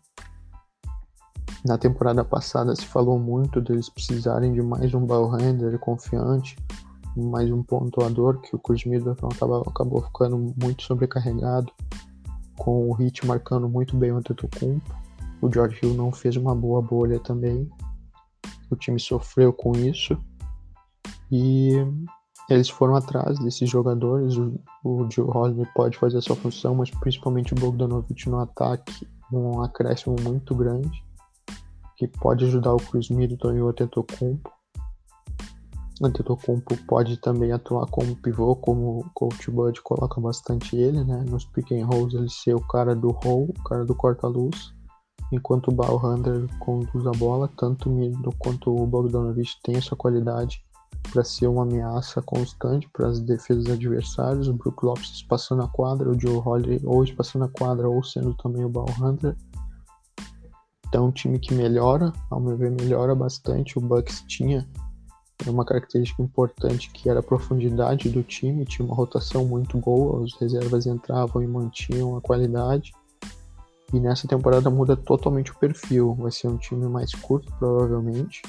Na 1.65 1.77
temporada 1.77 2.23
passada 2.23 2.73
se 2.73 2.85
falou 2.85 3.19
muito 3.19 3.59
deles 3.59 3.89
precisarem 3.89 4.53
de 4.53 4.61
mais 4.61 4.93
um 4.93 5.05
ball 5.05 5.27
handler 5.27 5.77
confiante, 5.77 6.55
mais 7.17 7.51
um 7.51 7.61
pontuador, 7.61 8.39
que 8.39 8.55
o 8.55 8.59
Chris 8.59 8.85
Middleton 8.85 9.27
acabou, 9.27 9.63
acabou 9.67 10.01
ficando 10.01 10.37
muito 10.61 10.83
sobrecarregado, 10.83 11.71
com 12.57 12.89
o 12.89 12.93
Hit 12.93 13.25
marcando 13.25 13.67
muito 13.67 13.97
bem 13.97 14.13
o 14.13 14.17
Antetokounmpo. 14.17 14.95
O 15.41 15.51
George 15.51 15.79
Hill 15.83 15.93
não 15.93 16.13
fez 16.13 16.37
uma 16.37 16.55
boa 16.55 16.81
bolha 16.81 17.19
também. 17.19 17.69
O 18.69 18.75
time 18.75 18.99
sofreu 18.99 19.51
com 19.51 19.73
isso 19.73 20.17
e 21.31 21.73
eles 22.49 22.69
foram 22.69 22.95
atrás 22.95 23.37
desses 23.39 23.69
jogadores. 23.69 24.35
O, 24.37 24.59
o 24.83 25.11
Joe 25.11 25.29
Holiday 25.29 25.67
pode 25.75 25.97
fazer 25.97 26.17
essa 26.17 26.35
função, 26.35 26.75
mas 26.75 26.89
principalmente 26.89 27.53
o 27.53 27.55
Bogdanovich 27.55 28.27
no 28.27 28.39
ataque, 28.39 29.07
um 29.31 29.61
acréscimo 29.61 30.15
muito 30.21 30.55
grande, 30.55 31.03
que 31.95 32.07
pode 32.07 32.45
ajudar 32.45 32.73
o 32.73 32.77
Chris 32.77 33.09
Middleton 33.09 33.53
e 33.53 33.61
o 33.61 33.69
Antetokounmpo. 33.69 34.51
O 36.01 36.07
Antetokounmpo 36.07 36.77
pode 36.87 37.17
também 37.17 37.51
atuar 37.51 37.85
como 37.87 38.15
pivô, 38.15 38.55
como 38.55 38.99
o 38.99 39.09
Coach 39.13 39.51
Bud 39.51 39.81
coloca 39.81 40.19
bastante 40.19 40.75
ele, 40.75 41.03
né? 41.03 41.23
Nos 41.29 41.45
pick 41.45 41.73
and 41.73 41.85
rolls 41.85 42.15
ele 42.15 42.29
ser 42.29 42.55
o 42.55 42.61
cara 42.67 42.95
do 42.95 43.11
roll, 43.11 43.49
o 43.49 43.63
cara 43.63 43.85
do 43.85 43.93
corta-luz, 43.93 44.73
enquanto 45.31 45.67
o 45.67 45.75
ball 45.75 45.97
handler 45.97 46.47
conduz 46.57 47.05
a 47.05 47.11
bola, 47.11 47.49
tanto 47.57 47.89
o 47.89 47.93
Middleton 47.93 48.31
quanto 48.39 48.73
o 48.73 48.87
Bogdanovich 48.87 49.59
tem 49.61 49.75
essa 49.75 49.95
qualidade 49.95 50.63
para 51.11 51.23
ser 51.23 51.47
uma 51.47 51.63
ameaça 51.63 52.21
constante 52.21 52.89
para 52.93 53.07
as 53.07 53.19
defesas 53.19 53.65
adversárias. 53.67 54.47
O 54.47 54.53
Brook 54.53 54.85
Lopes 54.85 55.11
espaçando 55.11 55.63
a 55.63 55.67
quadra, 55.67 56.09
o 56.09 56.19
Joe 56.19 56.37
Holiday 56.37 56.81
ou 56.83 57.03
espaçando 57.03 57.45
a 57.45 57.49
quadra 57.49 57.89
ou 57.89 58.03
sendo 58.03 58.33
também 58.35 58.63
o 58.63 58.69
ball 58.69 58.89
hunter. 59.01 59.35
Então, 60.87 61.07
um 61.07 61.11
time 61.11 61.37
que 61.37 61.53
melhora, 61.53 62.11
ao 62.31 62.39
meu 62.39 62.57
ver, 62.57 62.71
melhora 62.71 63.13
bastante. 63.13 63.77
O 63.77 63.81
Bucks 63.81 64.23
tinha 64.27 64.67
uma 65.47 65.63
característica 65.63 66.21
importante 66.21 66.89
que 66.91 67.09
era 67.09 67.19
a 67.19 67.23
profundidade 67.23 68.09
do 68.09 68.23
time, 68.23 68.65
tinha 68.65 68.85
uma 68.85 68.95
rotação 68.95 69.45
muito 69.45 69.77
boa, 69.77 70.19
os 70.19 70.35
reservas 70.39 70.85
entravam 70.85 71.43
e 71.43 71.47
mantinham 71.47 72.17
a 72.17 72.21
qualidade. 72.21 72.91
E 73.93 73.99
nessa 73.99 74.27
temporada 74.27 74.69
muda 74.69 74.97
totalmente 74.97 75.51
o 75.51 75.57
perfil, 75.57 76.15
vai 76.15 76.31
ser 76.31 76.47
um 76.47 76.57
time 76.57 76.87
mais 76.87 77.13
curto, 77.13 77.51
provavelmente 77.57 78.41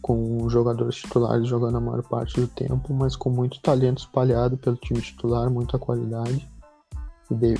com 0.00 0.48
jogadores 0.48 0.96
titulares 0.96 1.46
jogando 1.46 1.76
a 1.76 1.80
maior 1.80 2.02
parte 2.02 2.40
do 2.40 2.46
tempo, 2.46 2.94
mas 2.94 3.16
com 3.16 3.30
muito 3.30 3.60
talento 3.60 3.98
espalhado 3.98 4.56
pelo 4.56 4.76
time 4.76 5.00
titular, 5.00 5.50
muita 5.50 5.78
qualidade, 5.78 6.48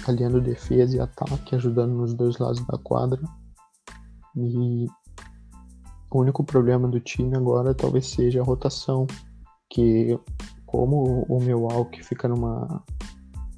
aliando 0.07 0.41
defesa 0.41 0.97
e 0.97 1.01
ataque, 1.01 1.55
ajudando 1.55 1.95
nos 1.95 2.15
dois 2.15 2.39
lados 2.39 2.65
da 2.67 2.79
quadra. 2.79 3.21
E 4.37 4.87
o 6.11 6.21
único 6.21 6.45
problema 6.45 6.89
do 6.89 7.01
time 7.01 7.37
agora 7.37 7.75
talvez 7.75 8.07
seja 8.07 8.41
a 8.41 8.45
rotação, 8.45 9.07
que 9.71 10.19
como 10.65 11.27
o 11.29 11.41
Milwaukee 11.41 12.03
fica 12.03 12.29
numa 12.29 12.83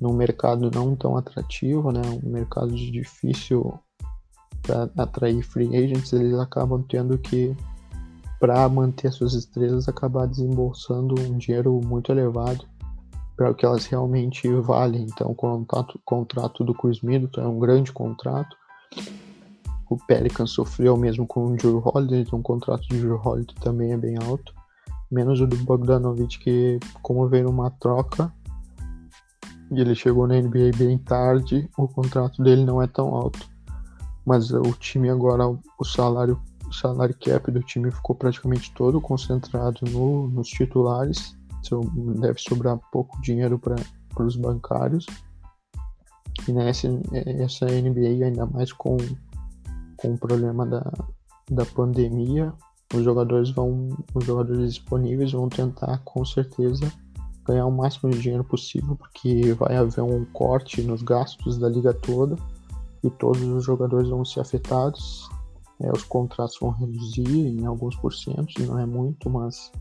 num 0.01 0.15
mercado 0.15 0.71
não 0.71 0.97
tão 0.97 1.15
atrativo, 1.17 1.93
né, 1.93 2.01
um 2.25 2.31
mercado 2.31 2.75
de 2.75 2.91
difícil 2.91 3.79
para 4.63 4.91
atrair 4.97 5.43
free 5.43 5.77
agents, 5.77 6.13
eles 6.15 6.39
acabam 6.39 6.83
tendo 6.89 7.19
que 7.19 7.55
para 8.41 8.67
manter 8.71 9.13
suas 9.13 9.35
estrelas 9.35 9.87
acabar 9.87 10.27
desembolsando 10.27 11.15
um 11.21 11.37
dinheiro 11.37 11.79
muito 11.85 12.11
elevado 12.11 12.65
para 13.37 13.51
o 13.51 13.55
que 13.55 13.67
elas 13.67 13.85
realmente 13.85 14.49
valem. 14.49 15.03
Então, 15.03 15.31
o 15.31 15.35
contrato, 15.35 16.01
contrato 16.05 16.65
do 16.65 16.75
Chris 16.75 17.03
Middleton 17.03 17.43
é 17.43 17.47
um 17.47 17.59
grande 17.59 17.93
contrato. 17.93 18.57
O 19.91 19.97
Pelican 20.07 20.47
sofreu 20.47 20.97
mesmo 20.97 21.27
com 21.27 21.47
o 21.47 21.57
Drew 21.57 21.83
Holiday, 21.85 22.23
então 22.23 22.39
o 22.39 22.43
contrato 22.43 22.89
de 22.89 22.99
Drew 22.99 23.21
Holiday 23.23 23.55
também 23.61 23.93
é 23.93 23.97
bem 23.97 24.17
alto. 24.17 24.55
Menos 25.11 25.41
o 25.41 25.47
do 25.47 25.57
Bogdanovich, 25.57 26.39
que 26.39 26.79
como 27.03 27.29
veio 27.29 27.45
numa 27.45 27.71
troca, 27.71 28.33
e 29.71 29.81
ele 29.81 29.95
chegou 29.95 30.27
na 30.27 30.41
NBA 30.41 30.77
bem 30.77 30.97
tarde, 30.99 31.69
o 31.77 31.87
contrato 31.87 32.43
dele 32.43 32.65
não 32.65 32.81
é 32.81 32.87
tão 32.87 33.15
alto. 33.15 33.49
Mas 34.25 34.51
o 34.51 34.73
time 34.79 35.11
agora, 35.11 35.47
o 35.47 35.85
salário 35.85 36.41
o 36.71 36.73
salário 36.73 37.15
cap 37.19 37.51
do 37.51 37.61
time 37.61 37.91
ficou 37.91 38.15
praticamente 38.15 38.73
todo 38.75 39.01
concentrado 39.01 39.81
no, 39.91 40.29
nos 40.29 40.49
titulares. 40.49 41.37
Deve 42.21 42.39
sobrar 42.39 42.79
pouco 42.93 43.21
dinheiro 43.21 43.59
para 43.59 43.77
os 44.25 44.37
bancários. 44.37 45.05
E 46.49 46.53
nessa 46.53 46.89
essa 47.13 47.67
NBA, 47.67 48.25
ainda 48.25 48.47
mais 48.47 48.73
com, 48.73 48.97
com 49.97 50.15
o 50.15 50.19
problema 50.19 50.65
da, 50.65 50.91
da 51.51 51.67
pandemia, 51.67 52.55
os 52.95 53.03
jogadores 53.03 53.51
vão, 53.51 53.89
os 54.15 54.25
jogadores 54.25 54.75
disponíveis 54.75 55.33
vão 55.33 55.49
tentar 55.49 55.99
com 56.05 56.25
certeza 56.25 56.91
ganhar 57.45 57.67
o 57.67 57.73
máximo 57.73 58.11
de 58.11 58.21
dinheiro 58.21 58.45
possível, 58.45 58.95
porque 58.95 59.53
vai 59.55 59.77
haver 59.77 60.03
um 60.03 60.25
corte 60.27 60.83
nos 60.83 61.03
gastos 61.03 61.59
da 61.59 61.69
liga 61.69 61.93
toda 61.93 62.37
e 63.03 63.11
todos 63.11 63.43
os 63.43 63.65
jogadores 63.65 64.09
vão 64.09 64.25
ser 64.25 64.41
afetados 64.41 65.29
é, 65.83 65.91
os 65.93 66.05
contratos 66.05 66.59
vão 66.61 66.71
reduzir 66.71 67.29
em 67.29 67.67
alguns 67.67 67.97
porcentos, 67.97 68.55
não 68.67 68.79
é 68.79 68.87
muito, 68.87 69.29
mas 69.31 69.73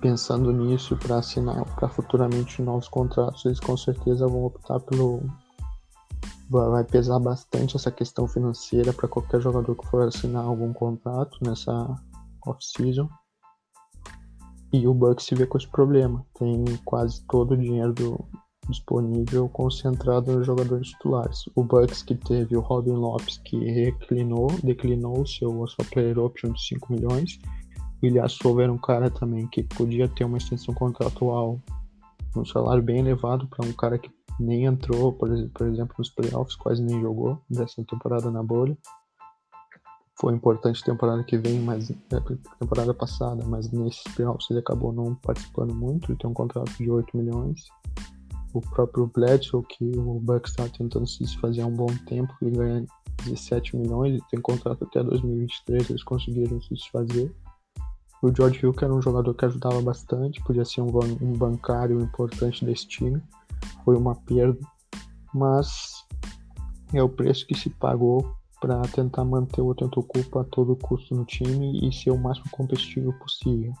pensando 0.00 0.52
nisso 0.52 0.96
para 0.96 1.16
assinar 1.16 1.64
para 1.76 1.88
futuramente 1.88 2.60
novos 2.60 2.88
contratos, 2.88 3.44
eles 3.46 3.60
com 3.60 3.76
certeza 3.76 4.26
vão 4.26 4.44
optar 4.44 4.80
pelo 4.80 5.22
vai 6.50 6.84
pesar 6.84 7.18
bastante 7.18 7.74
essa 7.74 7.90
questão 7.90 8.28
financeira 8.28 8.92
para 8.92 9.08
qualquer 9.08 9.40
jogador 9.40 9.74
que 9.74 9.86
for 9.86 10.06
assinar 10.06 10.44
algum 10.44 10.72
contrato 10.72 11.38
nessa 11.42 11.72
off-season. 12.46 13.08
E 14.72 14.86
o 14.86 14.92
Bucks 14.92 15.24
se 15.24 15.34
vê 15.34 15.46
com 15.46 15.56
esse 15.56 15.68
problema. 15.68 16.24
Tem 16.38 16.64
quase 16.84 17.24
todo 17.26 17.52
o 17.52 17.56
dinheiro 17.56 17.92
do, 17.92 18.28
disponível 18.68 19.48
concentrado 19.48 20.32
nos 20.32 20.46
jogadores 20.46 20.88
titulares. 20.88 21.44
O 21.54 21.62
Bucks 21.62 22.02
que 22.02 22.14
teve 22.14 22.56
o 22.56 22.60
Robin 22.60 22.92
Lopes 22.92 23.38
que 23.38 23.56
reclinou, 23.56 24.48
declinou 24.62 25.26
seu, 25.26 25.66
sua 25.66 25.84
player 25.92 26.18
option 26.18 26.52
de 26.52 26.66
5 26.66 26.92
milhões. 26.92 27.38
O 28.02 28.06
Ilyasova 28.06 28.62
era 28.62 28.72
um 28.72 28.78
cara 28.78 29.10
também 29.10 29.46
que 29.48 29.62
podia 29.62 30.08
ter 30.08 30.24
uma 30.24 30.38
extensão 30.38 30.74
contratual 30.74 31.60
um 32.36 32.44
salário 32.44 32.82
bem 32.82 32.98
elevado 32.98 33.46
para 33.46 33.66
um 33.66 33.72
cara 33.72 33.98
que 33.98 34.10
nem 34.40 34.64
entrou, 34.64 35.12
por 35.12 35.30
exemplo, 35.30 35.94
nos 35.98 36.10
playoffs, 36.10 36.56
quase 36.56 36.82
nem 36.82 37.00
jogou 37.00 37.40
dessa 37.48 37.84
temporada 37.84 38.30
na 38.30 38.42
bolha. 38.42 38.76
Foi 40.20 40.32
importante 40.32 40.82
temporada 40.82 41.22
que 41.24 41.36
vem, 41.36 41.60
mas 41.60 41.90
é, 41.90 41.96
temporada 42.58 42.94
passada, 42.94 43.44
mas 43.46 43.70
nesses 43.70 44.02
playoffs 44.14 44.48
ele 44.50 44.60
acabou 44.60 44.92
não 44.92 45.14
participando 45.14 45.74
muito. 45.74 46.10
Ele 46.10 46.18
tem 46.18 46.30
um 46.30 46.34
contrato 46.34 46.70
de 46.76 46.90
8 46.90 47.16
milhões 47.16 47.64
o 48.54 48.60
próprio 48.60 49.10
Bledsoe, 49.12 49.64
que 49.64 49.84
o 49.98 50.20
Bucks 50.20 50.52
está 50.52 50.68
tentando 50.68 51.06
se 51.06 51.24
desfazer 51.24 51.62
há 51.62 51.66
um 51.66 51.74
bom 51.74 51.92
tempo, 52.06 52.32
e 52.40 52.50
ganha 52.50 52.86
17 53.24 53.76
milhões, 53.76 54.22
tem 54.30 54.40
contrato 54.40 54.84
até 54.84 55.02
2023, 55.02 55.90
eles 55.90 56.04
conseguiram 56.04 56.62
se 56.62 56.72
desfazer. 56.72 57.34
O 58.22 58.34
George 58.34 58.60
Hill, 58.62 58.72
que 58.72 58.84
era 58.84 58.94
um 58.94 59.02
jogador 59.02 59.34
que 59.34 59.44
ajudava 59.44 59.82
bastante, 59.82 60.42
podia 60.44 60.64
ser 60.64 60.80
um, 60.80 60.88
um 61.20 61.32
bancário 61.32 62.00
importante 62.00 62.64
desse 62.64 62.86
time, 62.86 63.20
foi 63.84 63.96
uma 63.96 64.14
perda, 64.14 64.58
mas 65.34 66.06
é 66.92 67.02
o 67.02 67.08
preço 67.08 67.46
que 67.46 67.58
se 67.58 67.68
pagou 67.68 68.34
para 68.60 68.80
tentar 68.82 69.24
manter 69.24 69.60
o 69.60 69.72
Antetokounmpo 69.72 70.38
a 70.38 70.44
todo 70.44 70.76
custo 70.76 71.14
no 71.14 71.24
time 71.24 71.86
e 71.86 71.92
ser 71.92 72.10
o 72.12 72.18
máximo 72.18 72.48
competitivo 72.50 73.12
possível. 73.18 73.74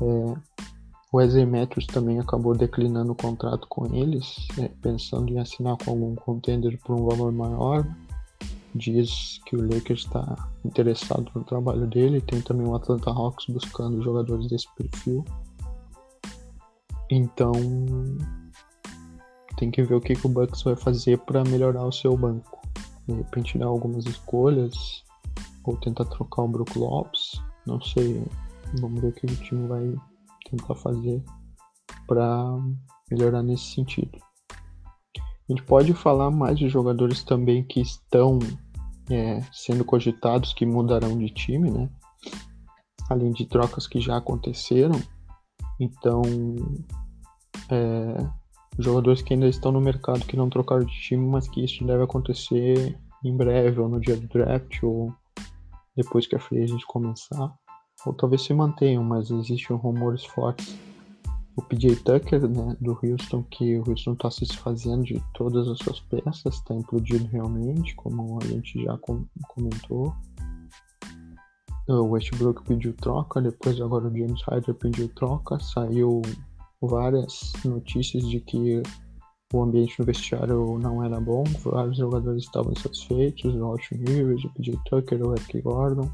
É, 0.00 0.55
o 1.16 1.46
Matthews 1.46 1.86
também 1.86 2.18
acabou 2.18 2.54
declinando 2.54 3.12
o 3.12 3.14
contrato 3.14 3.66
com 3.68 3.86
eles, 3.94 4.46
né, 4.56 4.70
pensando 4.82 5.32
em 5.32 5.38
assinar 5.38 5.76
com 5.78 5.90
algum 5.90 6.14
contender 6.14 6.78
por 6.78 6.94
um 6.94 7.06
valor 7.06 7.32
maior. 7.32 7.86
Diz 8.74 9.40
que 9.46 9.56
o 9.56 9.62
Lakers 9.62 10.00
está 10.00 10.50
interessado 10.62 11.30
no 11.34 11.42
trabalho 11.44 11.86
dele. 11.86 12.20
Tem 12.20 12.42
também 12.42 12.66
o 12.66 12.74
Atlanta 12.74 13.10
Hawks 13.10 13.46
buscando 13.48 14.02
jogadores 14.02 14.46
desse 14.48 14.66
perfil. 14.74 15.24
Então 17.10 17.52
tem 19.56 19.70
que 19.70 19.82
ver 19.82 19.94
o 19.94 20.00
que, 20.00 20.14
que 20.14 20.26
o 20.26 20.30
Bucks 20.30 20.62
vai 20.62 20.76
fazer 20.76 21.18
para 21.18 21.42
melhorar 21.44 21.86
o 21.86 21.92
seu 21.92 22.14
banco. 22.16 22.60
De 23.08 23.14
repente 23.14 23.56
dar 23.56 23.66
algumas 23.66 24.04
escolhas 24.04 25.02
ou 25.64 25.76
tentar 25.78 26.04
trocar 26.04 26.42
o 26.42 26.48
Brook 26.48 26.78
Lopes. 26.78 27.40
Não 27.66 27.80
sei. 27.80 28.22
Vamos 28.80 29.00
ver 29.00 29.08
o 29.08 29.12
que 29.12 29.26
o 29.26 29.36
time 29.36 29.66
vai 29.66 29.94
tentar 30.50 30.74
fazer 30.76 31.22
para 32.06 32.44
melhorar 33.10 33.42
nesse 33.42 33.74
sentido. 33.74 34.18
A 35.48 35.52
gente 35.52 35.62
pode 35.62 35.92
falar 35.94 36.30
mais 36.30 36.58
de 36.58 36.68
jogadores 36.68 37.22
também 37.22 37.62
que 37.62 37.80
estão 37.80 38.38
é, 39.10 39.40
sendo 39.52 39.84
cogitados 39.84 40.52
que 40.52 40.66
mudarão 40.66 41.16
de 41.16 41.30
time, 41.30 41.70
né? 41.70 41.88
Além 43.08 43.32
de 43.32 43.46
trocas 43.46 43.86
que 43.86 44.00
já 44.00 44.16
aconteceram. 44.16 45.00
Então, 45.78 46.22
é, 47.70 48.28
jogadores 48.78 49.22
que 49.22 49.34
ainda 49.34 49.46
estão 49.46 49.70
no 49.70 49.80
mercado 49.80 50.26
que 50.26 50.36
não 50.36 50.50
trocaram 50.50 50.84
de 50.84 51.00
time, 51.00 51.24
mas 51.24 51.48
que 51.48 51.64
isso 51.64 51.84
deve 51.84 52.02
acontecer 52.02 52.98
em 53.24 53.36
breve, 53.36 53.80
ou 53.80 53.88
no 53.88 54.00
dia 54.00 54.16
do 54.16 54.26
draft, 54.26 54.82
ou 54.82 55.12
depois 55.96 56.26
que 56.26 56.34
a 56.34 56.40
free 56.40 56.64
agent 56.64 56.82
começar 56.86 57.54
ou 58.06 58.14
talvez 58.14 58.42
se 58.42 58.54
mantenham, 58.54 59.02
mas 59.02 59.30
existem 59.30 59.76
rumores 59.76 60.24
fortes. 60.24 60.78
O 61.56 61.62
PJ 61.62 61.96
Tucker, 61.96 62.46
né, 62.48 62.76
do 62.80 62.98
Houston, 63.02 63.42
que 63.44 63.78
o 63.78 63.84
Houston 63.88 64.12
está 64.12 64.30
se 64.30 64.40
desfazendo 64.40 65.04
de 65.04 65.22
todas 65.34 65.66
as 65.68 65.78
suas 65.78 66.00
peças, 66.00 66.54
está 66.54 66.74
implodindo 66.74 67.26
realmente, 67.28 67.94
como 67.96 68.38
a 68.42 68.46
gente 68.46 68.82
já 68.84 68.98
comentou. 68.98 70.14
O 71.88 72.02
Westbrook 72.10 72.62
pediu 72.64 72.92
troca, 72.94 73.40
depois 73.40 73.80
agora 73.80 74.08
o 74.08 74.10
James 74.16 74.42
Harden 74.42 74.74
pediu 74.74 75.08
troca, 75.08 75.58
saiu 75.58 76.20
várias 76.80 77.52
notícias 77.64 78.28
de 78.28 78.40
que 78.40 78.82
o 79.52 79.62
ambiente 79.62 79.98
no 79.98 80.04
vestiário 80.04 80.78
não 80.78 81.02
era 81.02 81.20
bom, 81.20 81.44
vários 81.64 81.96
jogadores 81.96 82.42
estavam 82.42 82.72
insatisfeitos, 82.72 83.54
o 83.54 83.64
Austin 83.64 83.94
Rivers, 83.96 84.44
o 84.44 84.50
PJ 84.50 84.78
Tucker, 84.84 85.26
o 85.26 85.32
Eric 85.32 85.60
Gordon. 85.62 86.10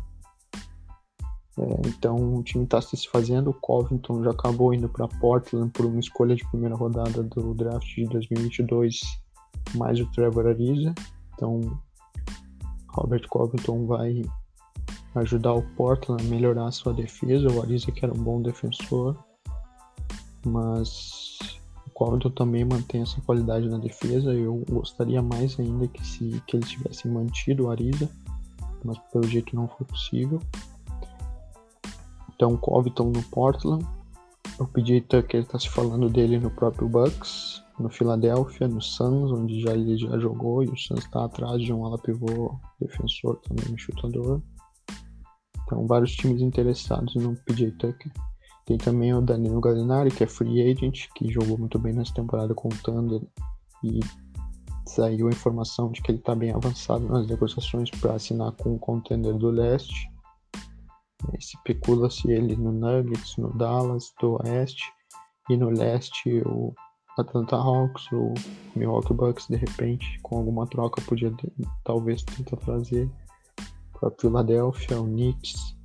É, 1.62 1.88
então 1.88 2.34
o 2.34 2.42
time 2.42 2.64
está 2.64 2.80
se 2.80 2.96
desfazendo. 2.96 3.50
O 3.50 3.54
Covington 3.54 4.24
já 4.24 4.30
acabou 4.30 4.74
indo 4.74 4.88
para 4.88 5.06
Portland 5.06 5.70
por 5.70 5.86
uma 5.86 6.00
escolha 6.00 6.34
de 6.34 6.48
primeira 6.50 6.74
rodada 6.74 7.22
do 7.22 7.54
draft 7.54 7.94
de 7.94 8.06
2022, 8.06 9.00
mais 9.74 10.00
o 10.00 10.06
Trevor 10.06 10.46
Ariza. 10.46 10.92
Então 11.34 11.60
Robert 12.88 13.26
Covington 13.28 13.86
vai 13.86 14.22
ajudar 15.14 15.52
o 15.52 15.62
Portland 15.76 16.24
a 16.24 16.28
melhorar 16.28 16.66
a 16.66 16.72
sua 16.72 16.92
defesa. 16.92 17.48
O 17.52 17.62
Ariza 17.62 17.92
que 17.92 18.04
era 18.04 18.14
um 18.14 18.22
bom 18.22 18.42
defensor, 18.42 19.16
mas 20.44 21.38
o 21.86 21.90
Covington 21.90 22.30
também 22.30 22.64
mantém 22.64 23.02
essa 23.02 23.20
qualidade 23.20 23.68
na 23.68 23.78
defesa. 23.78 24.34
Eu 24.34 24.64
gostaria 24.68 25.22
mais 25.22 25.60
ainda 25.60 25.86
que 25.86 26.04
se 26.04 26.42
que 26.46 26.56
ele 26.56 26.66
tivesse 26.66 27.06
mantido 27.06 27.66
o 27.66 27.70
Ariza, 27.70 28.10
mas 28.84 28.98
pelo 29.12 29.28
jeito 29.28 29.54
não 29.54 29.68
foi 29.68 29.86
possível. 29.86 30.40
Então, 32.42 32.56
Covington 32.56 33.12
no 33.14 33.22
Portland. 33.30 33.86
O 34.58 34.66
PJ 34.66 35.02
Tucker 35.02 35.42
está 35.42 35.60
se 35.60 35.68
falando 35.68 36.10
dele 36.10 36.40
no 36.40 36.50
próprio 36.50 36.88
Bucks, 36.88 37.62
no 37.78 37.88
Philadelphia, 37.88 38.66
no 38.66 38.82
Suns, 38.82 39.30
onde 39.30 39.60
já 39.60 39.72
ele 39.72 39.96
já 39.96 40.18
jogou, 40.18 40.64
e 40.64 40.66
o 40.66 40.76
Suns 40.76 41.04
está 41.04 41.24
atrás 41.24 41.62
de 41.62 41.72
um 41.72 41.86
ala 41.86 41.96
pivô 41.98 42.58
defensor 42.80 43.40
também, 43.42 43.78
chutador. 43.78 44.42
Então, 45.62 45.86
vários 45.86 46.16
times 46.16 46.42
interessados 46.42 47.14
no 47.14 47.36
PJ 47.44 47.70
Tucker. 47.78 48.10
Tem 48.66 48.76
também 48.76 49.14
o 49.14 49.20
Danilo 49.20 49.60
Gallinari, 49.60 50.10
que 50.10 50.24
é 50.24 50.26
free 50.26 50.68
agent, 50.68 51.10
que 51.14 51.30
jogou 51.30 51.56
muito 51.56 51.78
bem 51.78 51.92
nessa 51.92 52.12
temporada 52.12 52.52
com 52.56 52.66
o 52.66 52.76
Thunder 52.82 53.22
e 53.84 54.00
saiu 54.84 55.28
a 55.28 55.30
informação 55.30 55.92
de 55.92 56.02
que 56.02 56.10
ele 56.10 56.18
está 56.18 56.34
bem 56.34 56.50
avançado 56.50 57.06
nas 57.06 57.24
negociações 57.24 57.88
para 57.92 58.14
assinar 58.14 58.50
com 58.56 58.74
o 58.74 58.80
contender 58.80 59.34
do 59.34 59.48
leste. 59.48 60.11
Especula-se 61.38 62.30
ele 62.30 62.56
no 62.56 62.72
Nuggets, 62.72 63.36
no 63.36 63.52
Dallas, 63.56 64.12
do 64.20 64.38
Oeste, 64.42 64.84
e 65.50 65.56
no 65.56 65.70
Leste 65.70 66.42
o 66.46 66.74
Atlanta 67.18 67.56
Hawks, 67.56 68.10
o 68.12 68.32
Milwaukee 68.74 69.12
Bucks, 69.12 69.46
de 69.48 69.56
repente, 69.56 70.18
com 70.22 70.38
alguma 70.38 70.66
troca, 70.66 71.02
podia 71.02 71.32
talvez 71.84 72.22
tentar 72.22 72.56
trazer 72.56 73.10
para 73.92 74.10
Philadelphia, 74.18 75.00
o 75.00 75.04
Knicks. 75.04 75.76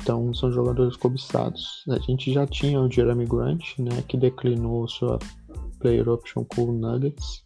Então 0.00 0.34
são 0.34 0.50
jogadores 0.50 0.96
cobiçados. 0.96 1.84
A 1.88 1.98
gente 2.00 2.32
já 2.32 2.44
tinha 2.44 2.80
o 2.80 2.90
Jeremy 2.90 3.24
Grant, 3.24 3.78
né, 3.78 4.02
que 4.08 4.16
declinou 4.16 4.88
sua 4.88 5.18
player 5.78 6.08
option 6.08 6.44
com 6.44 6.64
o 6.64 6.72
Nuggets 6.72 7.44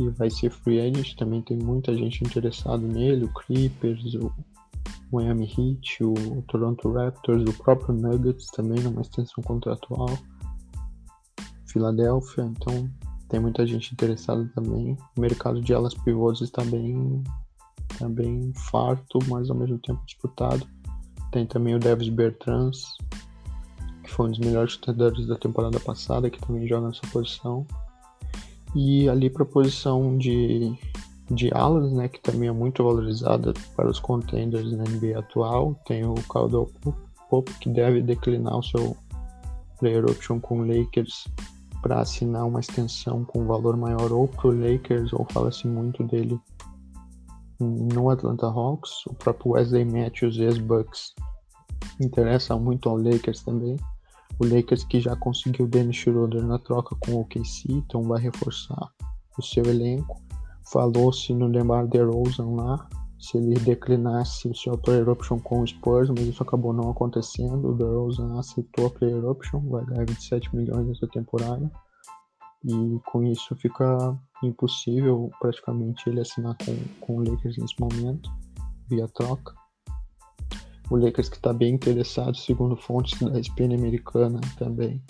e 0.00 0.08
vai 0.08 0.30
ser 0.30 0.50
free 0.50 0.80
agent. 0.80 1.14
Também 1.14 1.42
tem 1.42 1.58
muita 1.58 1.94
gente 1.94 2.24
interessada 2.24 2.86
nele, 2.86 3.26
o 3.26 3.34
Clippers, 3.34 4.14
o 4.14 4.32
Miami 5.14 5.46
Heat, 5.46 6.02
o 6.02 6.42
Toronto 6.48 6.92
Raptors, 6.92 7.42
o 7.42 7.52
próprio 7.62 7.94
Nuggets 7.94 8.46
também 8.50 8.82
numa 8.82 9.02
extensão 9.02 9.42
contratual. 9.42 10.10
Filadélfia, 11.66 12.44
então 12.44 12.90
tem 13.28 13.40
muita 13.40 13.66
gente 13.66 13.92
interessada 13.92 14.48
também. 14.54 14.96
O 15.16 15.20
mercado 15.20 15.60
de 15.60 15.74
alas 15.74 15.94
pivôs 15.94 16.40
está 16.40 16.64
bem, 16.64 17.22
está 17.90 18.08
bem 18.08 18.52
farto, 18.70 19.18
mas 19.28 19.50
ao 19.50 19.56
mesmo 19.56 19.78
tempo 19.78 20.00
disputado. 20.06 20.66
Tem 21.32 21.44
também 21.44 21.74
o 21.74 21.80
Davis 21.80 22.08
Bertrans, 22.08 22.96
que 24.04 24.10
foi 24.10 24.26
um 24.26 24.30
dos 24.30 24.38
melhores 24.38 24.72
chutadores 24.74 25.26
da 25.26 25.36
temporada 25.36 25.80
passada, 25.80 26.30
que 26.30 26.40
também 26.40 26.68
joga 26.68 26.88
nessa 26.88 27.06
posição. 27.08 27.66
E 28.74 29.08
ali 29.08 29.28
para 29.28 29.42
a 29.42 29.46
posição 29.46 30.16
de, 30.16 30.76
de 31.30 31.50
alas, 31.54 31.92
né, 31.92 32.08
que 32.08 32.20
também 32.20 32.48
é 32.48 32.52
muito 32.52 32.84
valorizada 32.84 33.54
para 33.74 33.88
os 33.88 33.98
contenders 33.98 34.72
na 34.72 34.84
NBA 34.84 35.18
atual, 35.18 35.74
tem 35.86 36.04
o 36.04 36.14
Caldwell 36.28 36.70
Pope, 37.30 37.52
que 37.54 37.70
deve 37.70 38.02
declinar 38.02 38.58
o 38.58 38.62
seu 38.62 38.96
player 39.78 40.04
option 40.04 40.38
com 40.38 40.60
o 40.60 40.66
Lakers 40.66 41.26
para 41.82 42.00
assinar 42.00 42.46
uma 42.46 42.60
extensão 42.60 43.24
com 43.24 43.46
valor 43.46 43.76
maior 43.76 44.12
ou 44.12 44.28
para 44.28 44.48
o 44.48 44.58
Lakers, 44.58 45.12
ou 45.12 45.26
fala-se 45.30 45.66
muito 45.66 46.02
dele 46.04 46.38
no 47.60 48.10
Atlanta 48.10 48.46
Hawks. 48.46 48.90
O 49.06 49.14
próprio 49.14 49.52
Wesley 49.52 49.84
Matthews, 49.84 50.38
ex-Bucks, 50.38 51.14
interessa 52.00 52.56
muito 52.56 52.88
ao 52.88 52.96
Lakers 52.96 53.42
também. 53.42 53.76
O 54.38 54.46
Lakers 54.46 54.84
que 54.84 55.00
já 55.00 55.14
conseguiu 55.16 55.66
Dennis 55.68 55.96
Schroeder 55.96 56.42
na 56.42 56.58
troca 56.58 56.96
com 57.00 57.12
o 57.12 57.20
OKC, 57.20 57.70
então 57.70 58.02
vai 58.02 58.20
reforçar 58.20 58.90
o 59.38 59.42
seu 59.42 59.64
elenco. 59.64 60.22
Falou-se 60.72 61.32
no 61.34 61.46
Lemar 61.46 61.86
DeRozan 61.86 62.50
lá, 62.56 62.88
se 63.18 63.38
ele 63.38 63.54
declinasse 63.60 64.48
o 64.48 64.54
seu 64.54 64.76
player 64.76 65.08
option 65.08 65.38
com 65.38 65.60
o 65.60 65.66
Spurs, 65.66 66.10
mas 66.10 66.26
isso 66.26 66.42
acabou 66.42 66.72
não 66.72 66.90
acontecendo. 66.90 67.70
O 67.70 67.74
DeRozan 67.74 68.38
aceitou 68.38 68.86
a 68.86 68.90
player 68.90 69.24
option, 69.24 69.60
vai 69.68 69.84
ganhar 69.84 70.06
27 70.06 70.54
milhões 70.54 70.86
nessa 70.86 71.06
temporada. 71.08 71.70
E 72.64 73.00
com 73.06 73.22
isso 73.22 73.54
fica 73.56 74.18
impossível 74.42 75.30
praticamente 75.40 76.08
ele 76.08 76.20
assinar 76.20 76.56
com, 76.64 76.76
com 77.00 77.16
o 77.16 77.30
Lakers 77.30 77.58
nesse 77.58 77.74
momento, 77.78 78.30
via 78.88 79.06
troca. 79.08 79.54
O 80.90 80.96
Lakers 80.96 81.28
que 81.28 81.36
está 81.36 81.52
bem 81.52 81.74
interessado, 81.74 82.36
segundo 82.36 82.76
fontes 82.76 83.18
da 83.20 83.38
ESPN 83.38 83.74
americana 83.74 84.40
também, 84.58 85.02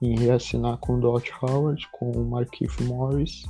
em 0.00 0.18
reassinar 0.18 0.78
com 0.78 0.94
o 0.94 1.00
Dot 1.00 1.30
Howard, 1.42 1.86
com 1.92 2.10
o 2.12 2.30
Markif 2.30 2.82
Morris 2.84 3.44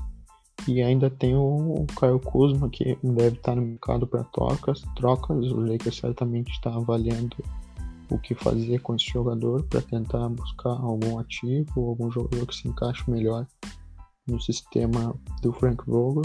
e 0.66 0.82
ainda 0.82 1.08
tem 1.08 1.34
o 1.34 1.86
Caio 1.98 2.18
Kuzma, 2.18 2.68
que 2.68 2.98
deve 3.02 3.36
estar 3.36 3.54
no 3.54 3.62
mercado 3.62 4.06
para 4.06 4.24
trocas. 4.24 4.82
trocas. 4.96 5.50
O 5.52 5.60
Lakers 5.60 5.96
certamente 5.96 6.50
está 6.50 6.74
avaliando 6.74 7.36
o 8.10 8.18
que 8.18 8.34
fazer 8.34 8.80
com 8.80 8.94
esse 8.94 9.06
jogador 9.06 9.62
para 9.64 9.82
tentar 9.82 10.28
buscar 10.30 10.70
algum 10.70 11.18
ativo, 11.18 11.88
algum 11.88 12.10
jogador 12.10 12.46
que 12.46 12.54
se 12.54 12.68
encaixe 12.68 13.08
melhor 13.10 13.46
no 14.26 14.40
sistema 14.40 15.14
do 15.42 15.52
Frank 15.52 15.84
Vogel. 15.86 16.22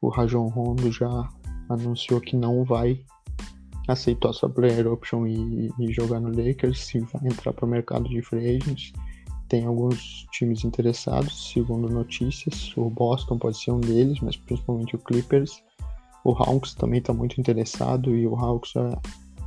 O 0.00 0.08
Rajon 0.08 0.48
Rondo 0.48 0.90
já 0.90 1.28
anunciou 1.68 2.20
que 2.20 2.36
não 2.36 2.64
vai 2.64 3.04
aceitar 3.88 4.32
sua 4.32 4.48
player 4.48 4.86
option 4.86 5.26
e, 5.26 5.70
e 5.78 5.92
jogar 5.92 6.20
no 6.20 6.28
Lakers, 6.28 6.80
se 6.80 7.00
vai 7.00 7.22
entrar 7.24 7.52
para 7.52 7.66
o 7.66 7.68
mercado 7.68 8.08
de 8.08 8.22
free 8.22 8.56
agents 8.56 8.92
tem 9.52 9.66
alguns 9.66 10.26
times 10.32 10.64
interessados, 10.64 11.52
segundo 11.52 11.86
notícias. 11.86 12.74
O 12.74 12.88
Boston 12.88 13.36
pode 13.36 13.58
ser 13.58 13.70
um 13.70 13.80
deles, 13.80 14.18
mas 14.20 14.34
principalmente 14.34 14.96
o 14.96 14.98
Clippers. 14.98 15.62
O 16.24 16.32
Hawks 16.32 16.72
também 16.72 17.00
está 17.00 17.12
muito 17.12 17.38
interessado 17.38 18.16
e 18.16 18.26
o 18.26 18.34
Hawks 18.34 18.74
é, 18.76 18.98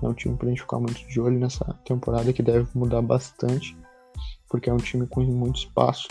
é 0.04 0.08
um 0.08 0.14
time 0.14 0.38
para 0.38 0.46
a 0.46 0.50
gente 0.52 0.62
ficar 0.62 0.78
muito 0.78 1.04
de 1.08 1.20
olho 1.20 1.40
nessa 1.40 1.66
temporada 1.86 2.32
que 2.32 2.44
deve 2.44 2.68
mudar 2.76 3.02
bastante, 3.02 3.76
porque 4.48 4.70
é 4.70 4.74
um 4.74 4.78
time 4.78 5.08
com 5.08 5.24
muito 5.24 5.62
espaço 5.62 6.10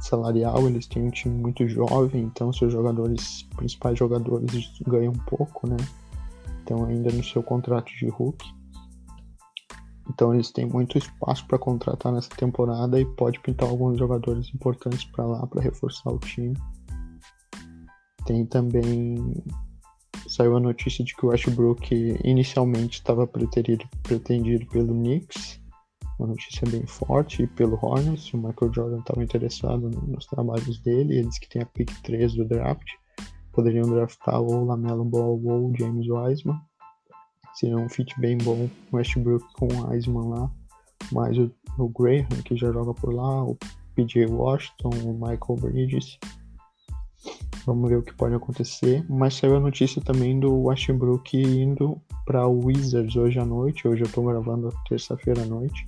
salarial, 0.00 0.66
eles 0.66 0.88
têm 0.88 1.04
um 1.04 1.10
time 1.10 1.38
muito 1.38 1.68
jovem, 1.68 2.24
então 2.24 2.52
seus 2.52 2.72
jogadores, 2.72 3.44
principais 3.54 3.96
jogadores 3.96 4.72
ganham 4.84 5.12
pouco, 5.28 5.68
né? 5.68 5.76
Então 6.64 6.86
ainda 6.86 7.12
no 7.12 7.22
seu 7.22 7.40
contrato 7.40 7.92
de 7.92 8.08
rookie. 8.08 8.52
Então 10.12 10.34
eles 10.34 10.50
têm 10.50 10.66
muito 10.66 10.98
espaço 10.98 11.46
para 11.46 11.58
contratar 11.58 12.12
nessa 12.12 12.28
temporada 12.30 13.00
e 13.00 13.04
pode 13.04 13.40
pintar 13.40 13.68
alguns 13.68 13.98
jogadores 13.98 14.52
importantes 14.54 15.04
para 15.04 15.24
lá 15.24 15.46
para 15.46 15.62
reforçar 15.62 16.10
o 16.10 16.18
time. 16.18 16.54
Tem 18.26 18.44
também 18.44 19.42
saiu 20.28 20.56
a 20.56 20.60
notícia 20.60 21.04
de 21.04 21.16
que 21.16 21.26
o 21.26 21.30
Westbrook 21.30 22.18
inicialmente 22.22 22.98
estava 22.98 23.26
pretendido, 23.26 23.84
pretendido 24.02 24.66
pelo 24.66 24.94
Knicks, 24.94 25.60
uma 26.18 26.28
notícia 26.28 26.68
bem 26.70 26.86
forte, 26.86 27.42
e 27.42 27.46
pelo 27.46 27.78
Hornets. 27.82 28.32
O 28.32 28.36
Michael 28.36 28.72
Jordan 28.72 29.00
estava 29.00 29.22
interessado 29.22 29.90
nos 29.90 30.26
trabalhos 30.26 30.78
dele, 30.78 31.18
eles 31.18 31.38
que 31.38 31.48
têm 31.48 31.62
a 31.62 31.66
pick 31.66 31.90
3 32.02 32.34
do 32.34 32.44
draft 32.46 32.86
poderiam 33.52 33.88
draftar 33.88 34.40
ou 34.40 34.64
Lamelo 34.64 35.04
Ball 35.04 35.40
ou 35.44 35.72
James 35.76 36.08
Wiseman 36.08 36.58
seria 37.54 37.76
um 37.76 37.88
fit 37.88 38.18
bem 38.20 38.38
bom. 38.38 38.68
Westbrook 38.92 39.44
com 39.54 39.68
o 39.68 40.28
lá, 40.28 40.50
mais 41.10 41.36
o, 41.38 41.50
o 41.78 41.88
Graham, 41.88 42.28
que 42.44 42.56
já 42.56 42.72
joga 42.72 42.94
por 42.94 43.12
lá, 43.12 43.44
o 43.44 43.56
PJ 43.94 44.26
Washington, 44.26 44.90
o 45.04 45.12
Michael 45.12 45.60
Bridges. 45.60 46.18
Vamos 47.64 47.88
ver 47.88 47.96
o 47.96 48.02
que 48.02 48.14
pode 48.14 48.34
acontecer. 48.34 49.04
Mas 49.08 49.34
saiu 49.34 49.56
a 49.56 49.60
notícia 49.60 50.02
também 50.02 50.38
do 50.38 50.64
Westbrook 50.64 51.36
indo 51.36 52.00
para 52.24 52.46
o 52.46 52.66
Wizards 52.66 53.14
hoje 53.16 53.38
à 53.38 53.44
noite. 53.44 53.86
Hoje 53.86 54.02
eu 54.02 54.06
estou 54.06 54.24
gravando 54.24 54.74
terça-feira 54.88 55.42
à 55.42 55.46
noite. 55.46 55.86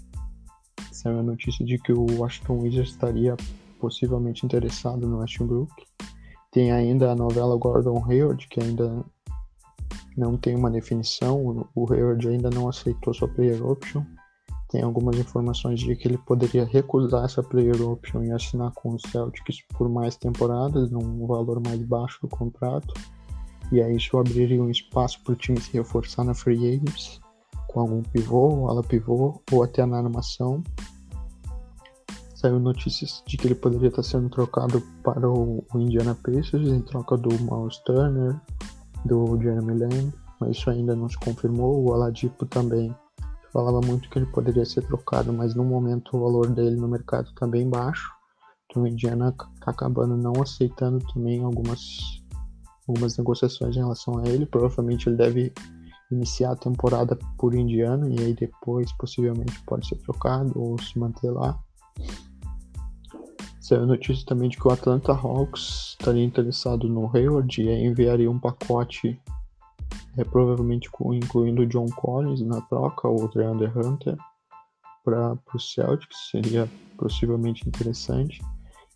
Saiu 0.92 1.18
a 1.18 1.22
notícia 1.22 1.64
de 1.64 1.78
que 1.78 1.92
o 1.92 2.06
Washington 2.18 2.60
Wizards 2.60 2.92
estaria 2.92 3.36
possivelmente 3.80 4.46
interessado 4.46 5.06
no 5.08 5.18
Westbrook. 5.18 5.72
Tem 6.52 6.70
ainda 6.70 7.10
a 7.10 7.16
novela 7.16 7.56
Gordon 7.56 8.04
Hayward, 8.08 8.46
que 8.48 8.62
ainda 8.62 9.04
não 10.16 10.36
tem 10.36 10.54
uma 10.54 10.70
definição. 10.70 11.66
O 11.74 11.92
Hayward 11.92 12.28
ainda 12.28 12.50
não 12.50 12.68
aceitou 12.68 13.12
sua 13.14 13.28
player 13.28 13.64
option. 13.64 14.04
Tem 14.70 14.82
algumas 14.82 15.16
informações 15.18 15.80
de 15.80 15.94
que 15.94 16.08
ele 16.08 16.18
poderia 16.18 16.64
recusar 16.64 17.24
essa 17.24 17.42
player 17.42 17.80
option 17.82 18.24
e 18.24 18.32
assinar 18.32 18.72
com 18.72 18.94
o 18.94 18.98
Celtics 18.98 19.58
por 19.76 19.88
mais 19.88 20.16
temporadas, 20.16 20.90
num 20.90 21.26
valor 21.26 21.60
mais 21.60 21.80
baixo 21.82 22.20
do 22.22 22.28
contrato. 22.28 22.92
E 23.70 23.80
aí 23.80 23.96
isso 23.96 24.18
abriria 24.18 24.62
um 24.62 24.70
espaço 24.70 25.22
para 25.22 25.32
o 25.32 25.36
time 25.36 25.60
se 25.60 25.72
reforçar 25.72 26.24
na 26.24 26.34
free 26.34 26.66
agents 26.66 27.20
com 27.74 27.80
algum 27.80 28.02
pivô, 28.02 28.68
ala 28.68 28.82
pivô 28.82 29.42
ou 29.50 29.62
até 29.64 29.84
na 29.84 29.98
armação. 29.98 30.62
Saiu 32.36 32.60
notícias 32.60 33.22
de 33.26 33.36
que 33.36 33.48
ele 33.48 33.54
poderia 33.54 33.88
estar 33.88 34.02
sendo 34.02 34.28
trocado 34.28 34.80
para 35.02 35.28
o 35.28 35.64
Indiana 35.74 36.14
Pacers 36.14 36.68
em 36.68 36.80
troca 36.82 37.16
do 37.16 37.30
Miles 37.30 37.78
Turner, 37.78 38.40
do 39.04 39.40
Jeremy 39.40 39.78
Lamb, 39.78 40.12
mas 40.40 40.56
isso 40.56 40.70
ainda 40.70 40.94
não 40.94 41.08
se 41.08 41.18
confirmou. 41.18 41.82
O 41.82 41.90
Oladipo 41.90 42.46
também 42.46 42.94
falava 43.52 43.80
muito 43.86 44.08
que 44.10 44.18
ele 44.18 44.26
poderia 44.26 44.64
ser 44.64 44.82
trocado, 44.82 45.32
mas 45.32 45.54
no 45.54 45.64
momento 45.64 46.16
o 46.16 46.20
valor 46.20 46.50
dele 46.50 46.76
no 46.76 46.88
mercado 46.88 47.28
está 47.28 47.46
bem 47.46 47.68
baixo. 47.68 48.10
Então 48.66 48.82
o 48.82 48.86
Indiana 48.86 49.28
está 49.28 49.70
acabando 49.70 50.16
não 50.16 50.42
aceitando 50.42 50.98
também 51.12 51.44
algumas, 51.44 51.80
algumas 52.88 53.16
negociações 53.16 53.76
em 53.76 53.80
relação 53.80 54.18
a 54.18 54.28
ele. 54.28 54.46
Provavelmente 54.46 55.08
ele 55.08 55.16
deve 55.16 55.52
iniciar 56.10 56.52
a 56.52 56.56
temporada 56.56 57.16
por 57.38 57.54
Indiana 57.54 58.08
e 58.08 58.18
aí 58.20 58.34
depois 58.34 58.92
possivelmente 58.92 59.62
pode 59.64 59.86
ser 59.86 59.96
trocado 59.98 60.52
ou 60.56 60.80
se 60.80 60.98
manter 60.98 61.30
lá. 61.30 61.58
Saiu 63.64 63.86
notícia 63.86 64.26
também 64.26 64.50
de 64.50 64.58
que 64.58 64.68
o 64.68 64.70
Atlanta 64.70 65.12
Hawks 65.12 65.96
estaria 65.98 66.22
interessado 66.22 66.86
no 66.86 67.10
Hayward 67.16 67.62
e 67.62 67.70
enviaria 67.70 68.30
um 68.30 68.38
pacote, 68.38 69.18
é, 70.18 70.22
provavelmente 70.22 70.90
incluindo 71.02 71.62
o 71.62 71.66
John 71.66 71.86
Collins 71.86 72.42
na 72.42 72.60
troca, 72.60 73.08
ou 73.08 73.24
o 73.24 73.28
DeAndre 73.28 73.72
Hunter, 73.74 74.18
para 75.02 75.38
o 75.54 75.58
Celtics, 75.58 76.28
seria 76.30 76.68
possivelmente 76.98 77.66
interessante. 77.66 78.42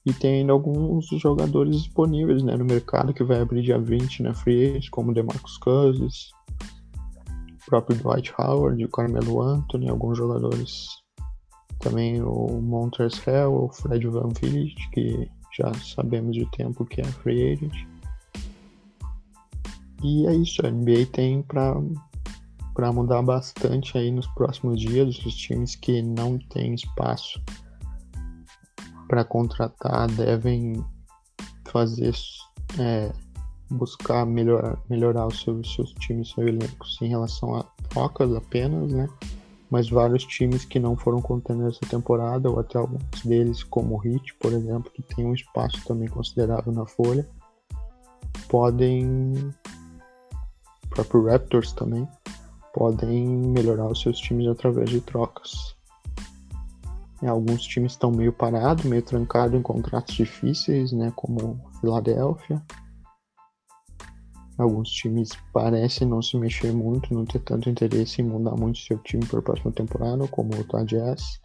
E 0.04 0.12
tem 0.12 0.40
ainda 0.40 0.52
alguns 0.52 1.06
jogadores 1.18 1.84
disponíveis 1.84 2.42
né, 2.42 2.54
no 2.54 2.66
mercado 2.66 3.14
que 3.14 3.24
vai 3.24 3.40
abrir 3.40 3.62
dia 3.62 3.78
20 3.78 4.22
na 4.22 4.34
Free 4.34 4.66
Agents, 4.66 4.90
como 4.90 5.12
o 5.12 5.14
DeMarcus 5.14 5.56
Cousins, 5.56 6.28
próprio 7.64 7.96
Dwight 7.96 8.34
Howard, 8.38 8.84
o 8.84 8.90
Carmelo 8.90 9.40
Anthony, 9.40 9.88
alguns 9.88 10.18
jogadores 10.18 10.88
também 11.78 12.22
o 12.22 12.60
Montrezl 12.60 13.20
Harrell, 13.26 13.64
o 13.64 13.68
Fred 13.68 14.06
Van 14.08 14.28
Vliet, 14.28 14.74
que 14.92 15.30
já 15.56 15.72
sabemos 15.74 16.34
de 16.34 16.46
tempo 16.52 16.84
que 16.84 17.00
é 17.00 17.04
free 17.04 17.52
agent. 17.52 17.74
E 20.02 20.26
é 20.26 20.34
isso, 20.34 20.64
a 20.64 20.70
NBA 20.70 21.06
tem 21.12 21.42
para 21.42 22.92
mudar 22.92 23.22
bastante 23.22 23.98
aí 23.98 24.10
nos 24.10 24.26
próximos 24.28 24.80
dias. 24.80 25.18
Os 25.24 25.34
times 25.34 25.74
que 25.74 26.00
não 26.02 26.38
têm 26.38 26.74
espaço 26.74 27.42
para 29.08 29.24
contratar 29.24 30.06
devem 30.12 30.84
fazer 31.64 32.14
é, 32.78 33.12
buscar 33.70 34.24
melhorar, 34.24 34.78
melhorar 34.88 35.26
os 35.26 35.40
seus, 35.40 35.74
seus 35.74 35.92
times, 35.94 36.30
seus 36.30 36.46
elencos 36.46 36.98
em 37.02 37.08
relação 37.08 37.56
a 37.56 37.64
trocas 37.88 38.34
apenas, 38.34 38.92
né? 38.92 39.08
Mas 39.70 39.88
vários 39.90 40.24
times 40.24 40.64
que 40.64 40.78
não 40.78 40.96
foram 40.96 41.20
contenders 41.20 41.76
essa 41.76 41.90
temporada, 41.90 42.50
ou 42.50 42.58
até 42.58 42.78
alguns 42.78 43.02
deles, 43.24 43.62
como 43.62 43.96
o 43.96 44.06
Heat, 44.06 44.34
por 44.40 44.52
exemplo, 44.52 44.90
que 44.90 45.02
tem 45.02 45.26
um 45.26 45.34
espaço 45.34 45.84
também 45.86 46.08
considerável 46.08 46.72
na 46.72 46.86
folha, 46.86 47.28
podem. 48.48 49.52
O 50.84 50.88
próprio 50.88 51.26
Raptors 51.26 51.72
também 51.72 52.08
podem 52.72 53.26
melhorar 53.26 53.88
os 53.88 54.00
seus 54.00 54.18
times 54.18 54.48
através 54.48 54.88
de 54.88 55.00
trocas. 55.00 55.76
Alguns 57.26 57.62
times 57.62 57.92
estão 57.92 58.12
meio 58.12 58.32
parados, 58.32 58.84
meio 58.84 59.02
trancados 59.02 59.58
em 59.58 59.62
contratos 59.62 60.14
difíceis, 60.14 60.92
né, 60.92 61.12
como 61.16 61.60
Filadélfia. 61.80 62.62
Alguns 64.58 64.90
times 64.90 65.30
parecem 65.52 66.08
não 66.08 66.20
se 66.20 66.36
mexer 66.36 66.72
muito, 66.72 67.14
não 67.14 67.24
ter 67.24 67.38
tanto 67.40 67.70
interesse 67.70 68.20
em 68.20 68.24
mudar 68.24 68.56
muito 68.56 68.80
seu 68.80 68.98
time 68.98 69.24
para 69.24 69.38
a 69.38 69.42
próxima 69.42 69.70
temporada, 69.70 70.26
como 70.28 70.52
o 70.52 70.56
Utah 70.56 70.82
Jazz. 70.82 71.40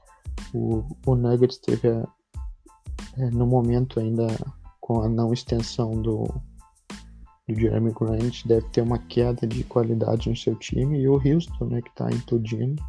O, 0.51 0.83
o 1.05 1.15
Nuggets 1.15 1.59
teve, 1.59 1.89
é, 1.89 3.29
no 3.31 3.45
momento 3.45 3.99
ainda, 3.99 4.27
com 4.81 5.01
a 5.01 5.07
não 5.07 5.31
extensão 5.31 5.91
do, 5.91 6.23
do 7.47 7.59
Jeremy 7.59 7.93
Grant, 7.93 8.47
deve 8.47 8.67
ter 8.69 8.81
uma 8.81 8.97
queda 8.97 9.45
de 9.45 9.63
qualidade 9.63 10.27
no 10.27 10.35
seu 10.35 10.55
time. 10.55 10.99
E 10.99 11.07
o 11.07 11.13
Houston, 11.13 11.65
né, 11.65 11.83
que 11.83 11.89
está 11.89 12.09
implodindo 12.09 12.81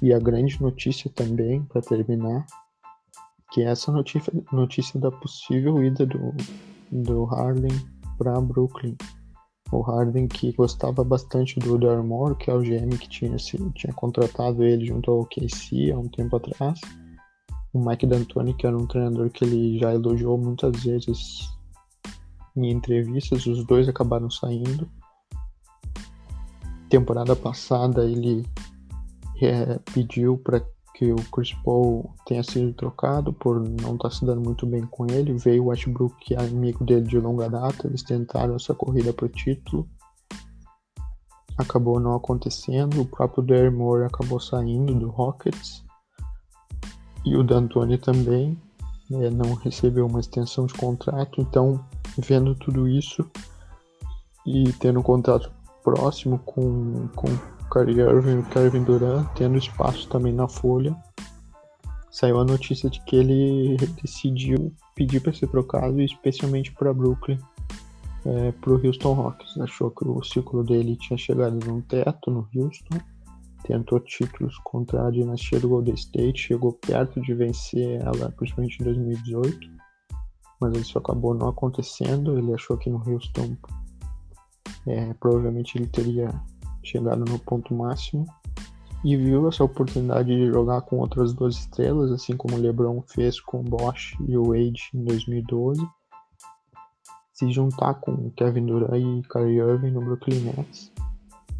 e 0.00 0.12
a 0.12 0.20
grande 0.20 0.60
notícia 0.62 1.10
também, 1.10 1.64
para 1.64 1.82
terminar, 1.82 2.46
que 3.50 3.62
é 3.62 3.64
essa 3.64 3.90
notícia, 3.90 4.32
notícia 4.52 5.00
da 5.00 5.10
possível 5.10 5.82
ida 5.82 6.06
do, 6.06 6.32
do 6.92 7.24
Harden 7.24 7.72
para 8.16 8.40
Brooklyn. 8.40 8.96
O 9.70 9.82
Harden 9.82 10.26
que 10.26 10.52
gostava 10.52 11.04
bastante 11.04 11.60
do 11.60 11.78
Darmore, 11.78 12.36
que 12.36 12.50
é 12.50 12.54
o 12.54 12.62
GM 12.62 12.96
que 12.98 13.08
tinha, 13.08 13.38
se, 13.38 13.58
tinha 13.72 13.92
contratado 13.92 14.64
ele 14.64 14.86
junto 14.86 15.10
ao 15.10 15.26
KC 15.26 15.92
há 15.92 15.98
um 15.98 16.08
tempo 16.08 16.36
atrás. 16.36 16.80
O 17.72 17.78
Mike 17.78 18.06
D'Antoni, 18.06 18.54
que 18.54 18.66
era 18.66 18.76
um 18.76 18.86
treinador 18.86 19.28
que 19.28 19.44
ele 19.44 19.78
já 19.78 19.92
elogiou 19.92 20.38
muitas 20.38 20.82
vezes 20.82 21.50
em 22.56 22.70
entrevistas, 22.70 23.46
os 23.46 23.64
dois 23.64 23.88
acabaram 23.88 24.30
saindo. 24.30 24.88
Temporada 26.88 27.36
passada 27.36 28.04
ele 28.04 28.46
é, 29.42 29.78
pediu 29.92 30.38
para 30.38 30.64
que 30.98 31.12
o 31.12 31.16
Chris 31.30 31.54
Paul 31.64 32.12
tenha 32.26 32.42
sido 32.42 32.72
trocado 32.72 33.32
por 33.32 33.60
não 33.60 33.94
estar 33.94 34.08
tá 34.08 34.10
se 34.10 34.26
dando 34.26 34.40
muito 34.40 34.66
bem 34.66 34.84
com 34.84 35.06
ele. 35.06 35.32
Veio 35.34 35.62
o 35.62 35.66
Westbrook, 35.68 36.16
que 36.18 36.34
é 36.34 36.40
amigo 36.40 36.84
dele 36.84 37.06
de 37.06 37.20
longa 37.20 37.48
data, 37.48 37.86
eles 37.86 38.02
tentaram 38.02 38.56
essa 38.56 38.74
corrida 38.74 39.12
para 39.12 39.26
o 39.26 39.28
título. 39.28 39.88
Acabou 41.56 42.00
não 42.00 42.16
acontecendo. 42.16 43.00
O 43.00 43.06
próprio 43.06 43.44
Darren 43.44 43.70
Moore 43.70 44.06
acabou 44.06 44.40
saindo 44.40 44.92
do 44.92 45.08
Rockets. 45.08 45.84
E 47.24 47.36
o 47.36 47.44
D'Antoni 47.44 47.96
também 47.96 48.60
né, 49.08 49.30
não 49.30 49.54
recebeu 49.54 50.04
uma 50.04 50.18
extensão 50.18 50.66
de 50.66 50.74
contrato. 50.74 51.40
Então, 51.40 51.78
vendo 52.18 52.56
tudo 52.56 52.88
isso 52.88 53.24
e 54.44 54.72
tendo 54.72 54.98
um 54.98 55.04
contrato 55.04 55.52
próximo 55.84 56.40
com, 56.40 57.06
com 57.14 57.28
Kyrie 57.70 58.00
Irving 58.00 58.40
e 58.40 58.42
Kevin 58.44 58.84
Durant 58.84 59.28
tendo 59.34 59.58
espaço 59.58 60.08
também 60.08 60.32
na 60.32 60.48
folha. 60.48 60.96
Saiu 62.10 62.40
a 62.40 62.44
notícia 62.44 62.90
de 62.90 63.00
que 63.04 63.16
ele 63.16 63.76
decidiu 64.02 64.74
pedir 64.94 65.20
para 65.20 65.32
ser 65.32 65.46
trocado, 65.48 66.00
especialmente 66.00 66.72
para 66.72 66.92
Brooklyn, 66.92 67.38
é, 68.24 68.52
para 68.52 68.72
o 68.72 68.84
Houston 68.84 69.12
Rockets. 69.12 69.58
Achou 69.58 69.90
que 69.90 70.06
o 70.06 70.22
ciclo 70.22 70.64
dele 70.64 70.96
tinha 70.96 71.16
chegado 71.16 71.64
num 71.64 71.80
teto 71.80 72.30
no 72.30 72.48
Houston, 72.54 72.98
tentou 73.62 74.00
títulos 74.00 74.58
contra 74.64 75.06
a 75.06 75.10
dinastia 75.10 75.60
do 75.60 75.68
Golden 75.68 75.94
State, 75.94 76.40
chegou 76.40 76.72
perto 76.72 77.20
de 77.20 77.34
vencer 77.34 78.00
ela, 78.00 78.32
principalmente 78.36 78.80
em 78.80 78.84
2018, 78.84 79.58
mas 80.60 80.76
isso 80.76 80.98
acabou 80.98 81.34
não 81.34 81.48
acontecendo. 81.48 82.36
Ele 82.38 82.52
achou 82.52 82.76
que 82.76 82.90
no 82.90 83.02
Houston 83.06 83.56
é, 84.86 85.14
provavelmente 85.14 85.78
ele 85.78 85.86
teria 85.86 86.28
chegado 86.88 87.24
no 87.24 87.38
ponto 87.38 87.74
máximo 87.74 88.26
e 89.04 89.16
viu 89.16 89.48
essa 89.48 89.62
oportunidade 89.62 90.28
de 90.28 90.46
jogar 90.46 90.80
com 90.82 90.98
outras 90.98 91.32
duas 91.32 91.56
estrelas, 91.56 92.10
assim 92.10 92.36
como 92.36 92.56
o 92.56 92.60
LeBron 92.60 93.00
fez 93.02 93.40
com 93.40 93.60
o 93.60 93.62
Bosch 93.62 94.16
e 94.26 94.36
o 94.36 94.48
Wade 94.48 94.90
em 94.94 95.04
2012, 95.04 95.86
se 97.32 97.52
juntar 97.52 97.94
com 97.94 98.30
Kevin 98.30 98.66
Durant 98.66 99.00
e 99.00 99.22
Kyrie 99.28 99.58
Irving 99.58 99.92
no 99.92 100.04
Brooklyn 100.04 100.40
Nets. 100.40 100.90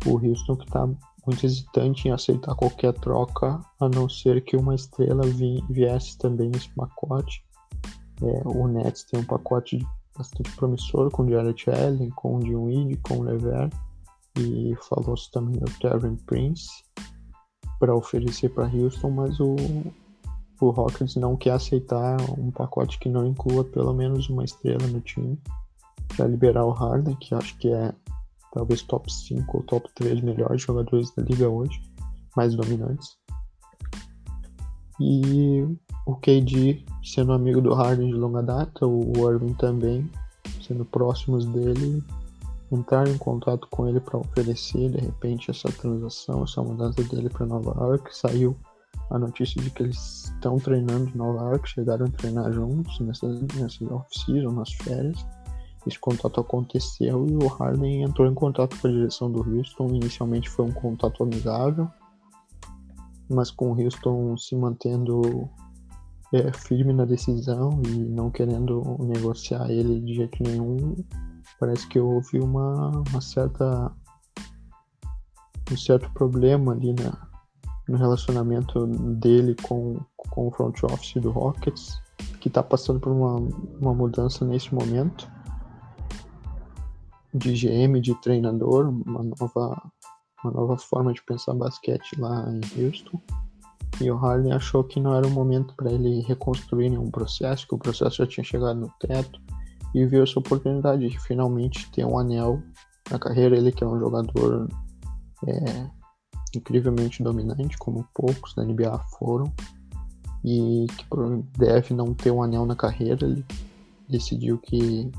O 0.06 0.18
Houston 0.18 0.56
que 0.56 0.64
está 0.64 0.86
muito 0.86 1.44
hesitante 1.44 2.08
em 2.08 2.10
aceitar 2.10 2.54
qualquer 2.54 2.94
troca, 2.94 3.60
a 3.78 3.88
não 3.88 4.08
ser 4.08 4.42
que 4.42 4.56
uma 4.56 4.74
estrela 4.74 5.22
vi 5.22 5.62
viesse 5.68 6.18
também 6.18 6.48
nesse 6.48 6.70
pacote. 6.70 7.44
É, 8.22 8.42
o 8.48 8.66
Nets 8.66 9.04
tem 9.04 9.20
um 9.20 9.24
pacote 9.24 9.86
bastante 10.16 10.50
promissor 10.56 11.10
com 11.10 11.22
o 11.22 11.30
Jared 11.30 11.64
Allen, 11.70 12.10
com 12.10 12.36
o 12.36 12.40
Dinwiddie, 12.40 12.96
com 12.96 13.18
o 13.18 13.22
Levert 13.22 13.72
e 14.38 14.76
falou-se 14.88 15.30
também 15.30 15.58
do 15.58 15.70
Terry 15.80 16.16
Prince 16.26 16.68
para 17.78 17.94
oferecer 17.94 18.48
para 18.50 18.66
Houston, 18.66 19.10
mas 19.10 19.38
o, 19.40 19.56
o 20.60 20.70
Rockets 20.70 21.16
não 21.16 21.36
quer 21.36 21.52
aceitar 21.52 22.16
um 22.38 22.50
pacote 22.50 22.98
que 22.98 23.08
não 23.08 23.26
inclua 23.26 23.64
pelo 23.64 23.92
menos 23.92 24.28
uma 24.28 24.44
estrela 24.44 24.86
no 24.86 25.00
time 25.00 25.38
para 26.16 26.26
liberar 26.26 26.64
o 26.64 26.70
Harden, 26.70 27.14
que 27.16 27.34
acho 27.34 27.56
que 27.58 27.68
é 27.68 27.92
talvez 28.52 28.82
top 28.82 29.12
5 29.12 29.56
ou 29.56 29.62
top 29.62 29.88
3 29.94 30.20
melhores 30.20 30.62
jogadores 30.62 31.14
da 31.14 31.22
liga 31.22 31.48
hoje, 31.48 31.80
mais 32.36 32.54
dominantes. 32.54 33.16
E 35.00 35.64
o 36.06 36.16
KD 36.16 36.84
sendo 37.04 37.32
amigo 37.32 37.60
do 37.60 37.72
Harden 37.72 38.08
de 38.08 38.14
longa 38.14 38.42
data, 38.42 38.86
o 38.86 39.30
Irving 39.30 39.54
também 39.54 40.10
sendo 40.62 40.84
próximos 40.84 41.46
dele, 41.46 42.02
entrar 42.70 43.08
em 43.08 43.16
contato 43.16 43.66
com 43.70 43.88
ele 43.88 44.00
para 44.00 44.18
oferecer 44.18 44.90
de 44.90 44.98
repente 44.98 45.50
essa 45.50 45.70
transação, 45.72 46.44
essa 46.44 46.62
mudança 46.62 47.02
dele 47.04 47.28
para 47.30 47.46
Nova 47.46 47.70
York. 47.80 48.14
Saiu 48.16 48.56
a 49.10 49.18
notícia 49.18 49.60
de 49.62 49.70
que 49.70 49.82
eles 49.82 50.24
estão 50.24 50.58
treinando 50.58 51.08
em 51.08 51.16
Nova 51.16 51.44
York, 51.50 51.68
chegaram 51.68 52.06
a 52.06 52.10
treinar 52.10 52.52
juntos 52.52 52.98
nessas, 53.00 53.40
nessas 53.40 53.82
off-season, 53.82 54.52
nas 54.52 54.72
férias. 54.72 55.26
Esse 55.86 55.98
contato 55.98 56.40
aconteceu 56.40 57.26
e 57.26 57.36
o 57.36 57.46
Harden 57.46 58.02
entrou 58.02 58.28
em 58.28 58.34
contato 58.34 58.78
com 58.78 58.88
a 58.88 58.90
direção 58.90 59.30
do 59.30 59.40
Houston. 59.40 59.88
Inicialmente 59.88 60.50
foi 60.50 60.66
um 60.66 60.72
contato 60.72 61.22
amigável, 61.22 61.88
mas 63.30 63.50
com 63.50 63.72
o 63.72 63.80
Houston 63.80 64.36
se 64.36 64.54
mantendo 64.54 65.48
é, 66.32 66.52
firme 66.52 66.92
na 66.92 67.06
decisão 67.06 67.80
e 67.86 67.90
não 67.90 68.30
querendo 68.30 68.82
negociar 69.00 69.70
ele 69.70 70.00
de 70.00 70.14
jeito 70.14 70.42
nenhum, 70.42 70.94
parece 71.58 71.86
que 71.86 71.98
houve 71.98 72.38
uma, 72.38 73.02
uma 73.10 73.20
certa 73.20 73.92
um 75.70 75.76
certo 75.76 76.10
problema 76.12 76.72
ali 76.72 76.94
na, 76.94 77.28
no 77.88 77.96
relacionamento 77.96 78.86
dele 78.86 79.54
com, 79.62 80.00
com 80.16 80.48
o 80.48 80.50
front 80.50 80.82
office 80.84 81.20
do 81.20 81.30
Rockets, 81.30 82.00
que 82.40 82.48
está 82.48 82.62
passando 82.62 83.00
por 83.00 83.12
uma, 83.12 83.36
uma 83.80 83.94
mudança 83.94 84.44
nesse 84.44 84.74
momento 84.74 85.30
de 87.34 87.52
GM, 87.52 88.00
de 88.00 88.14
treinador, 88.16 88.88
uma 88.88 89.22
nova, 89.22 89.90
uma 90.42 90.52
nova 90.52 90.76
forma 90.78 91.12
de 91.12 91.22
pensar 91.22 91.54
basquete 91.54 92.18
lá 92.18 92.46
em 92.50 92.84
Houston. 92.84 93.20
E 94.00 94.10
o 94.10 94.16
Harden 94.16 94.52
achou 94.52 94.84
que 94.84 95.00
não 95.00 95.14
era 95.14 95.26
o 95.26 95.30
momento 95.30 95.74
para 95.74 95.90
ele 95.90 96.20
reconstruir 96.20 96.88
nenhum 96.88 97.10
processo, 97.10 97.66
que 97.66 97.74
o 97.74 97.78
processo 97.78 98.18
já 98.18 98.26
tinha 98.26 98.44
chegado 98.44 98.78
no 98.78 98.92
teto 99.00 99.40
e 99.98 100.06
viu 100.06 100.22
essa 100.22 100.38
oportunidade 100.38 101.08
de 101.08 101.18
finalmente 101.20 101.90
ter 101.90 102.04
um 102.04 102.18
anel 102.18 102.62
na 103.10 103.18
carreira. 103.18 103.56
Ele 103.56 103.72
que 103.72 103.82
é 103.82 103.86
um 103.86 103.98
jogador 103.98 104.68
é, 105.46 105.90
incrivelmente 106.54 107.22
dominante, 107.22 107.76
como 107.78 108.08
poucos 108.14 108.54
da 108.54 108.64
NBA 108.64 108.98
foram, 109.18 109.52
e 110.44 110.86
que 110.96 111.04
deve 111.58 111.94
não 111.94 112.14
ter 112.14 112.30
um 112.30 112.42
anel 112.42 112.64
na 112.64 112.76
carreira. 112.76 113.26
Ele 113.26 113.44
decidiu 114.08 114.58
que 114.58 115.10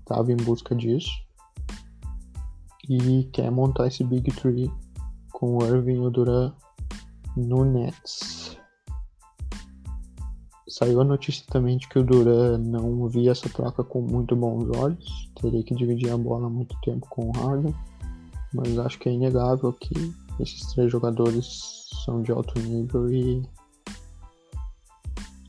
estava 0.00 0.32
em 0.32 0.36
busca 0.36 0.74
disso 0.74 1.10
e 2.88 3.24
quer 3.32 3.50
montar 3.50 3.86
esse 3.86 4.04
Big 4.04 4.30
Tree 4.32 4.70
com 5.32 5.58
o 5.58 5.64
Irving 5.64 5.96
e 5.96 6.06
o 6.06 6.10
Duran 6.10 6.52
no 7.36 7.64
Nets. 7.64 8.45
Saiu 10.78 11.00
a 11.00 11.04
notícia 11.04 11.42
também 11.48 11.78
de 11.78 11.88
que 11.88 11.98
o 11.98 12.04
Duran 12.04 12.58
não 12.58 13.08
via 13.08 13.30
essa 13.30 13.48
troca 13.48 13.82
com 13.82 14.02
muito 14.02 14.36
bons 14.36 14.68
olhos, 14.76 15.30
teria 15.40 15.62
que 15.62 15.74
dividir 15.74 16.12
a 16.12 16.18
bola 16.18 16.50
muito 16.50 16.78
tempo 16.82 17.06
com 17.08 17.30
o 17.30 17.32
Harden, 17.32 17.74
mas 18.52 18.78
acho 18.80 18.98
que 18.98 19.08
é 19.08 19.12
inegável 19.12 19.72
que 19.72 20.14
esses 20.38 20.60
três 20.74 20.92
jogadores 20.92 21.88
são 22.04 22.20
de 22.20 22.30
alto 22.30 22.60
nível 22.60 23.10
e, 23.10 23.42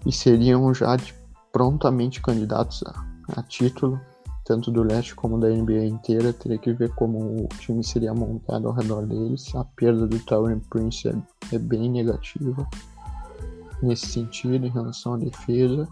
e 0.05 0.13
seriam 0.13 0.73
já 0.73 0.95
de, 0.95 1.13
prontamente 1.51 2.21
candidatos 2.21 2.81
a, 2.83 3.05
a 3.37 3.43
título, 3.43 3.99
tanto 4.45 4.71
do 4.71 4.81
leste 4.81 5.13
como 5.13 5.37
da 5.37 5.49
NBA 5.49 5.87
inteira. 5.87 6.31
Teria 6.31 6.57
que 6.57 6.71
ver 6.71 6.95
como 6.95 7.43
o 7.43 7.49
time 7.59 7.83
seria 7.83 8.13
montado 8.13 8.65
ao 8.69 8.73
redor 8.73 9.05
deles. 9.05 9.53
A 9.55 9.65
perda 9.65 10.07
do 10.07 10.19
Tauren 10.19 10.59
Prince 10.69 11.09
é, 11.09 11.15
é 11.53 11.59
bem 11.59 11.91
negativa 11.91 12.65
nesse 13.81 14.07
sentido 14.07 14.65
em 14.65 14.71
relação 14.71 15.13
à 15.13 15.17
defesa. 15.17 15.87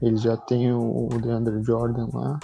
Eles 0.00 0.22
já 0.22 0.36
têm 0.36 0.72
o 0.72 1.08
DeAndre 1.20 1.62
Jordan 1.62 2.08
lá. 2.12 2.38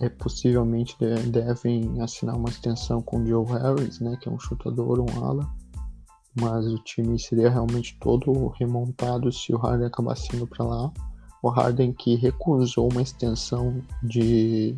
É, 0.00 0.08
possivelmente 0.08 0.96
devem 1.30 2.00
assinar 2.00 2.36
uma 2.36 2.48
extensão 2.48 3.00
com 3.00 3.22
o 3.22 3.26
Joe 3.26 3.46
Harris, 3.46 4.00
né, 4.00 4.16
que 4.20 4.28
é 4.28 4.32
um 4.32 4.38
chutador, 4.38 5.00
um 5.00 5.24
ala. 5.24 5.48
Mas 6.38 6.66
o 6.66 6.78
time 6.84 7.18
seria 7.18 7.50
realmente 7.50 7.98
todo 8.00 8.48
remontado 8.48 9.32
se 9.32 9.52
o 9.52 9.58
Harden 9.58 9.86
acabasse 9.86 10.36
indo 10.36 10.46
para 10.46 10.64
lá. 10.64 10.92
O 11.42 11.48
Harden 11.48 11.92
que 11.92 12.16
recusou 12.16 12.90
uma 12.92 13.02
extensão 13.02 13.82
de 14.02 14.76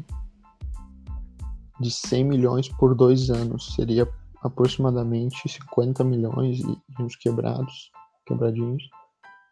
de 1.80 1.90
100 1.90 2.24
milhões 2.24 2.68
por 2.68 2.94
dois 2.94 3.30
anos, 3.30 3.74
seria 3.74 4.06
aproximadamente 4.42 5.48
50 5.48 6.04
milhões 6.04 6.60
e 6.60 7.02
uns 7.02 7.16
quebrados 7.16 7.90
quebradinhos 8.30 8.82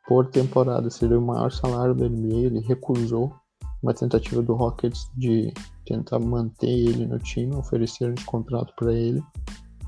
por 0.07 0.27
temporada. 0.27 0.89
Seria 0.89 1.19
o 1.19 1.23
maior 1.23 1.53
salário 1.53 1.95
da 1.95 2.09
NBA. 2.09 2.47
Ele 2.47 2.61
recusou 2.61 3.35
uma 3.83 3.95
tentativa 3.95 4.43
do 4.43 4.55
Rockets 4.55 5.11
de 5.15 5.53
tentar 5.87 6.19
manter 6.19 6.69
ele 6.69 7.07
no 7.07 7.19
time, 7.19 7.55
oferecer 7.55 8.11
um 8.11 8.25
contrato 8.25 8.73
para 8.77 8.93
ele. 8.93 9.23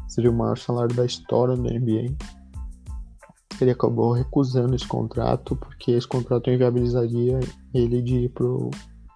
Seria 0.09 0.31
o 0.31 0.35
maior 0.35 0.59
salário 0.59 0.95
da 0.95 1.07
história 1.07 1.57
da 1.57 1.71
NBA. 1.71 2.15
Ele 3.61 3.71
acabou 3.71 4.13
recusando 4.13 4.75
esse 4.75 4.87
contrato 4.87 5.57
porque 5.57 5.93
esse 5.93 6.09
contrato 6.09 6.51
inviabilizaria 6.51 7.41
ele 7.75 8.01
de 8.01 8.25
ir 8.25 8.29
pro, 8.31 8.71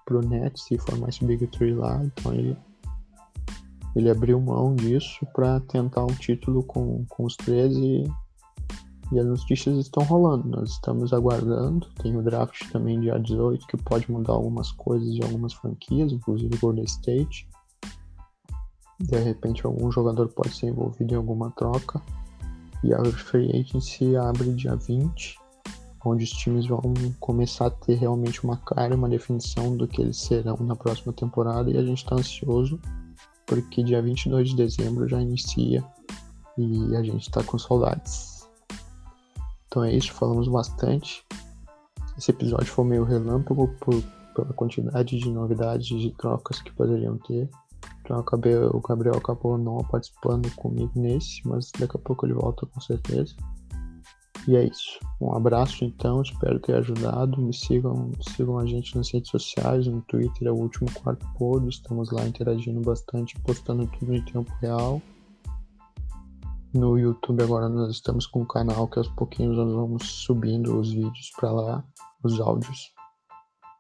pro 0.04 0.20
Nets 0.20 0.70
e 0.70 0.78
formar 0.78 1.08
esse 1.08 1.24
Big 1.24 1.46
Three 1.46 1.74
lá. 1.74 2.02
Então 2.04 2.32
ele, 2.34 2.56
ele 3.96 4.10
abriu 4.10 4.40
mão 4.40 4.74
disso 4.74 5.26
para 5.32 5.60
tentar 5.60 6.04
um 6.04 6.14
título 6.14 6.62
com, 6.62 7.06
com 7.08 7.24
os 7.24 7.36
13 7.36 8.04
e 9.12 9.18
as 9.18 9.26
notícias 9.26 9.76
estão 9.76 10.02
rolando, 10.04 10.48
nós 10.48 10.70
estamos 10.70 11.12
aguardando. 11.12 11.86
Tem 12.02 12.16
o 12.16 12.22
draft 12.22 12.70
também 12.70 13.00
dia 13.00 13.18
18 13.18 13.66
que 13.66 13.76
pode 13.76 14.10
mudar 14.10 14.32
algumas 14.32 14.72
coisas 14.72 15.12
de 15.14 15.22
algumas 15.22 15.52
franquias, 15.52 16.12
inclusive 16.12 16.56
Golden 16.56 16.84
State. 16.84 17.48
De 18.98 19.18
repente 19.18 19.66
algum 19.66 19.90
jogador 19.90 20.28
pode 20.28 20.56
ser 20.56 20.68
envolvido 20.68 21.12
em 21.12 21.16
alguma 21.16 21.50
troca. 21.50 22.00
E 22.82 22.92
a 22.92 23.04
Free 23.04 23.50
Agency 23.58 24.16
abre 24.16 24.52
dia 24.52 24.76
20, 24.76 25.38
onde 26.04 26.24
os 26.24 26.30
times 26.30 26.66
vão 26.66 26.80
começar 27.18 27.66
a 27.66 27.70
ter 27.70 27.94
realmente 27.94 28.44
uma 28.44 28.58
cara, 28.58 28.94
uma 28.94 29.08
definição 29.08 29.76
do 29.76 29.88
que 29.88 30.02
eles 30.02 30.18
serão 30.18 30.56
na 30.60 30.76
próxima 30.76 31.12
temporada. 31.12 31.70
E 31.70 31.78
a 31.78 31.84
gente 31.84 31.98
está 31.98 32.14
ansioso, 32.14 32.78
porque 33.46 33.82
dia 33.82 34.02
22 34.02 34.50
de 34.50 34.56
dezembro 34.56 35.08
já 35.08 35.20
inicia 35.20 35.84
e 36.58 36.96
a 36.96 37.02
gente 37.02 37.22
está 37.22 37.42
com 37.42 37.58
saudades. 37.58 38.33
Então 39.74 39.82
é 39.82 39.92
isso, 39.92 40.12
falamos 40.12 40.46
bastante. 40.46 41.26
Esse 42.16 42.30
episódio 42.30 42.68
foi 42.68 42.84
meio 42.84 43.02
relâmpago 43.02 43.66
por, 43.80 44.00
pela 44.32 44.52
quantidade 44.52 45.18
de 45.18 45.28
novidades 45.28 45.88
de 46.00 46.12
trocas 46.12 46.62
que 46.62 46.72
poderiam 46.74 47.18
ter. 47.18 47.50
Então 48.00 48.20
acabei, 48.20 48.54
o 48.54 48.80
Gabriel 48.80 49.16
acabou 49.16 49.58
não 49.58 49.78
participando 49.78 50.48
comigo 50.54 50.92
nesse, 50.94 51.40
mas 51.44 51.72
daqui 51.76 51.96
a 51.96 51.98
pouco 51.98 52.24
ele 52.24 52.34
volta 52.34 52.64
com 52.66 52.80
certeza. 52.80 53.34
E 54.46 54.54
é 54.54 54.62
isso. 54.62 55.00
Um 55.20 55.34
abraço 55.34 55.84
então, 55.84 56.22
espero 56.22 56.60
ter 56.60 56.76
ajudado. 56.76 57.42
Me 57.42 57.52
sigam, 57.52 58.12
sigam 58.20 58.60
a 58.60 58.66
gente 58.66 58.96
nas 58.96 59.12
redes 59.12 59.32
sociais, 59.32 59.88
no 59.88 60.02
Twitter 60.02 60.46
é 60.46 60.52
o 60.52 60.54
último 60.54 60.88
quarto 61.02 61.26
pod, 61.36 61.68
estamos 61.68 62.12
lá 62.12 62.24
interagindo 62.24 62.80
bastante, 62.80 63.36
postando 63.40 63.88
tudo 63.98 64.14
em 64.14 64.24
tempo 64.24 64.52
real. 64.60 65.02
No 66.74 66.98
YouTube 66.98 67.40
agora 67.40 67.68
nós 67.68 67.92
estamos 67.92 68.26
com 68.26 68.40
um 68.40 68.44
canal 68.44 68.88
que 68.88 68.98
aos 68.98 69.06
pouquinhos 69.10 69.56
nós 69.56 69.72
vamos 69.72 70.10
subindo 70.10 70.76
os 70.76 70.92
vídeos 70.92 71.30
para 71.36 71.52
lá, 71.52 71.84
os 72.24 72.40
áudios. 72.40 72.92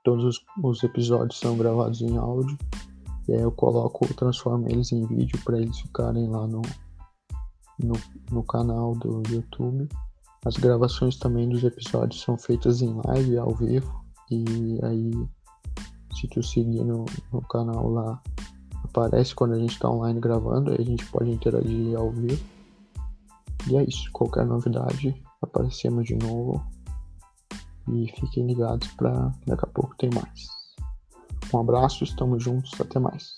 Todos 0.04 0.24
os, 0.24 0.44
os, 0.62 0.84
episódios 0.84 1.40
são 1.40 1.58
gravados 1.58 2.00
em 2.02 2.16
áudio 2.16 2.56
e 3.26 3.32
aí 3.32 3.40
eu 3.40 3.50
coloco, 3.50 4.06
transformo 4.14 4.68
eles 4.68 4.92
em 4.92 5.04
vídeo 5.08 5.36
para 5.44 5.60
eles 5.60 5.76
ficarem 5.80 6.28
lá 6.28 6.46
no, 6.46 6.62
no, 7.82 7.94
no 8.30 8.44
canal 8.44 8.94
do 8.94 9.24
YouTube. 9.28 9.88
As 10.46 10.56
gravações 10.56 11.16
também 11.16 11.48
dos 11.48 11.64
episódios 11.64 12.20
são 12.20 12.38
feitas 12.38 12.80
em 12.80 12.94
live, 13.06 13.38
ao 13.38 13.56
vivo, 13.56 14.04
e 14.30 14.78
aí 14.84 15.10
se 16.14 16.28
tu 16.28 16.44
seguir 16.44 16.84
no, 16.84 17.06
no 17.32 17.42
canal 17.48 17.90
lá, 17.90 18.22
aparece 18.84 19.34
quando 19.34 19.54
a 19.54 19.58
gente 19.58 19.72
está 19.72 19.90
online 19.90 20.20
gravando, 20.20 20.70
aí 20.70 20.76
a 20.78 20.84
gente 20.84 21.04
pode 21.06 21.32
interagir 21.32 21.96
ao 21.96 22.12
vivo. 22.12 22.53
E 23.68 23.76
é 23.76 23.84
isso. 23.84 24.10
Qualquer 24.12 24.46
novidade, 24.46 25.14
aparecemos 25.40 26.06
de 26.06 26.16
novo. 26.16 26.64
E 27.88 28.08
fiquem 28.18 28.46
ligados 28.46 28.88
para 28.88 29.32
daqui 29.46 29.64
a 29.64 29.68
pouco 29.68 29.94
tem 29.96 30.10
mais. 30.10 30.48
Um 31.52 31.60
abraço, 31.60 32.04
estamos 32.04 32.42
juntos, 32.42 32.72
até 32.80 32.98
mais. 32.98 33.36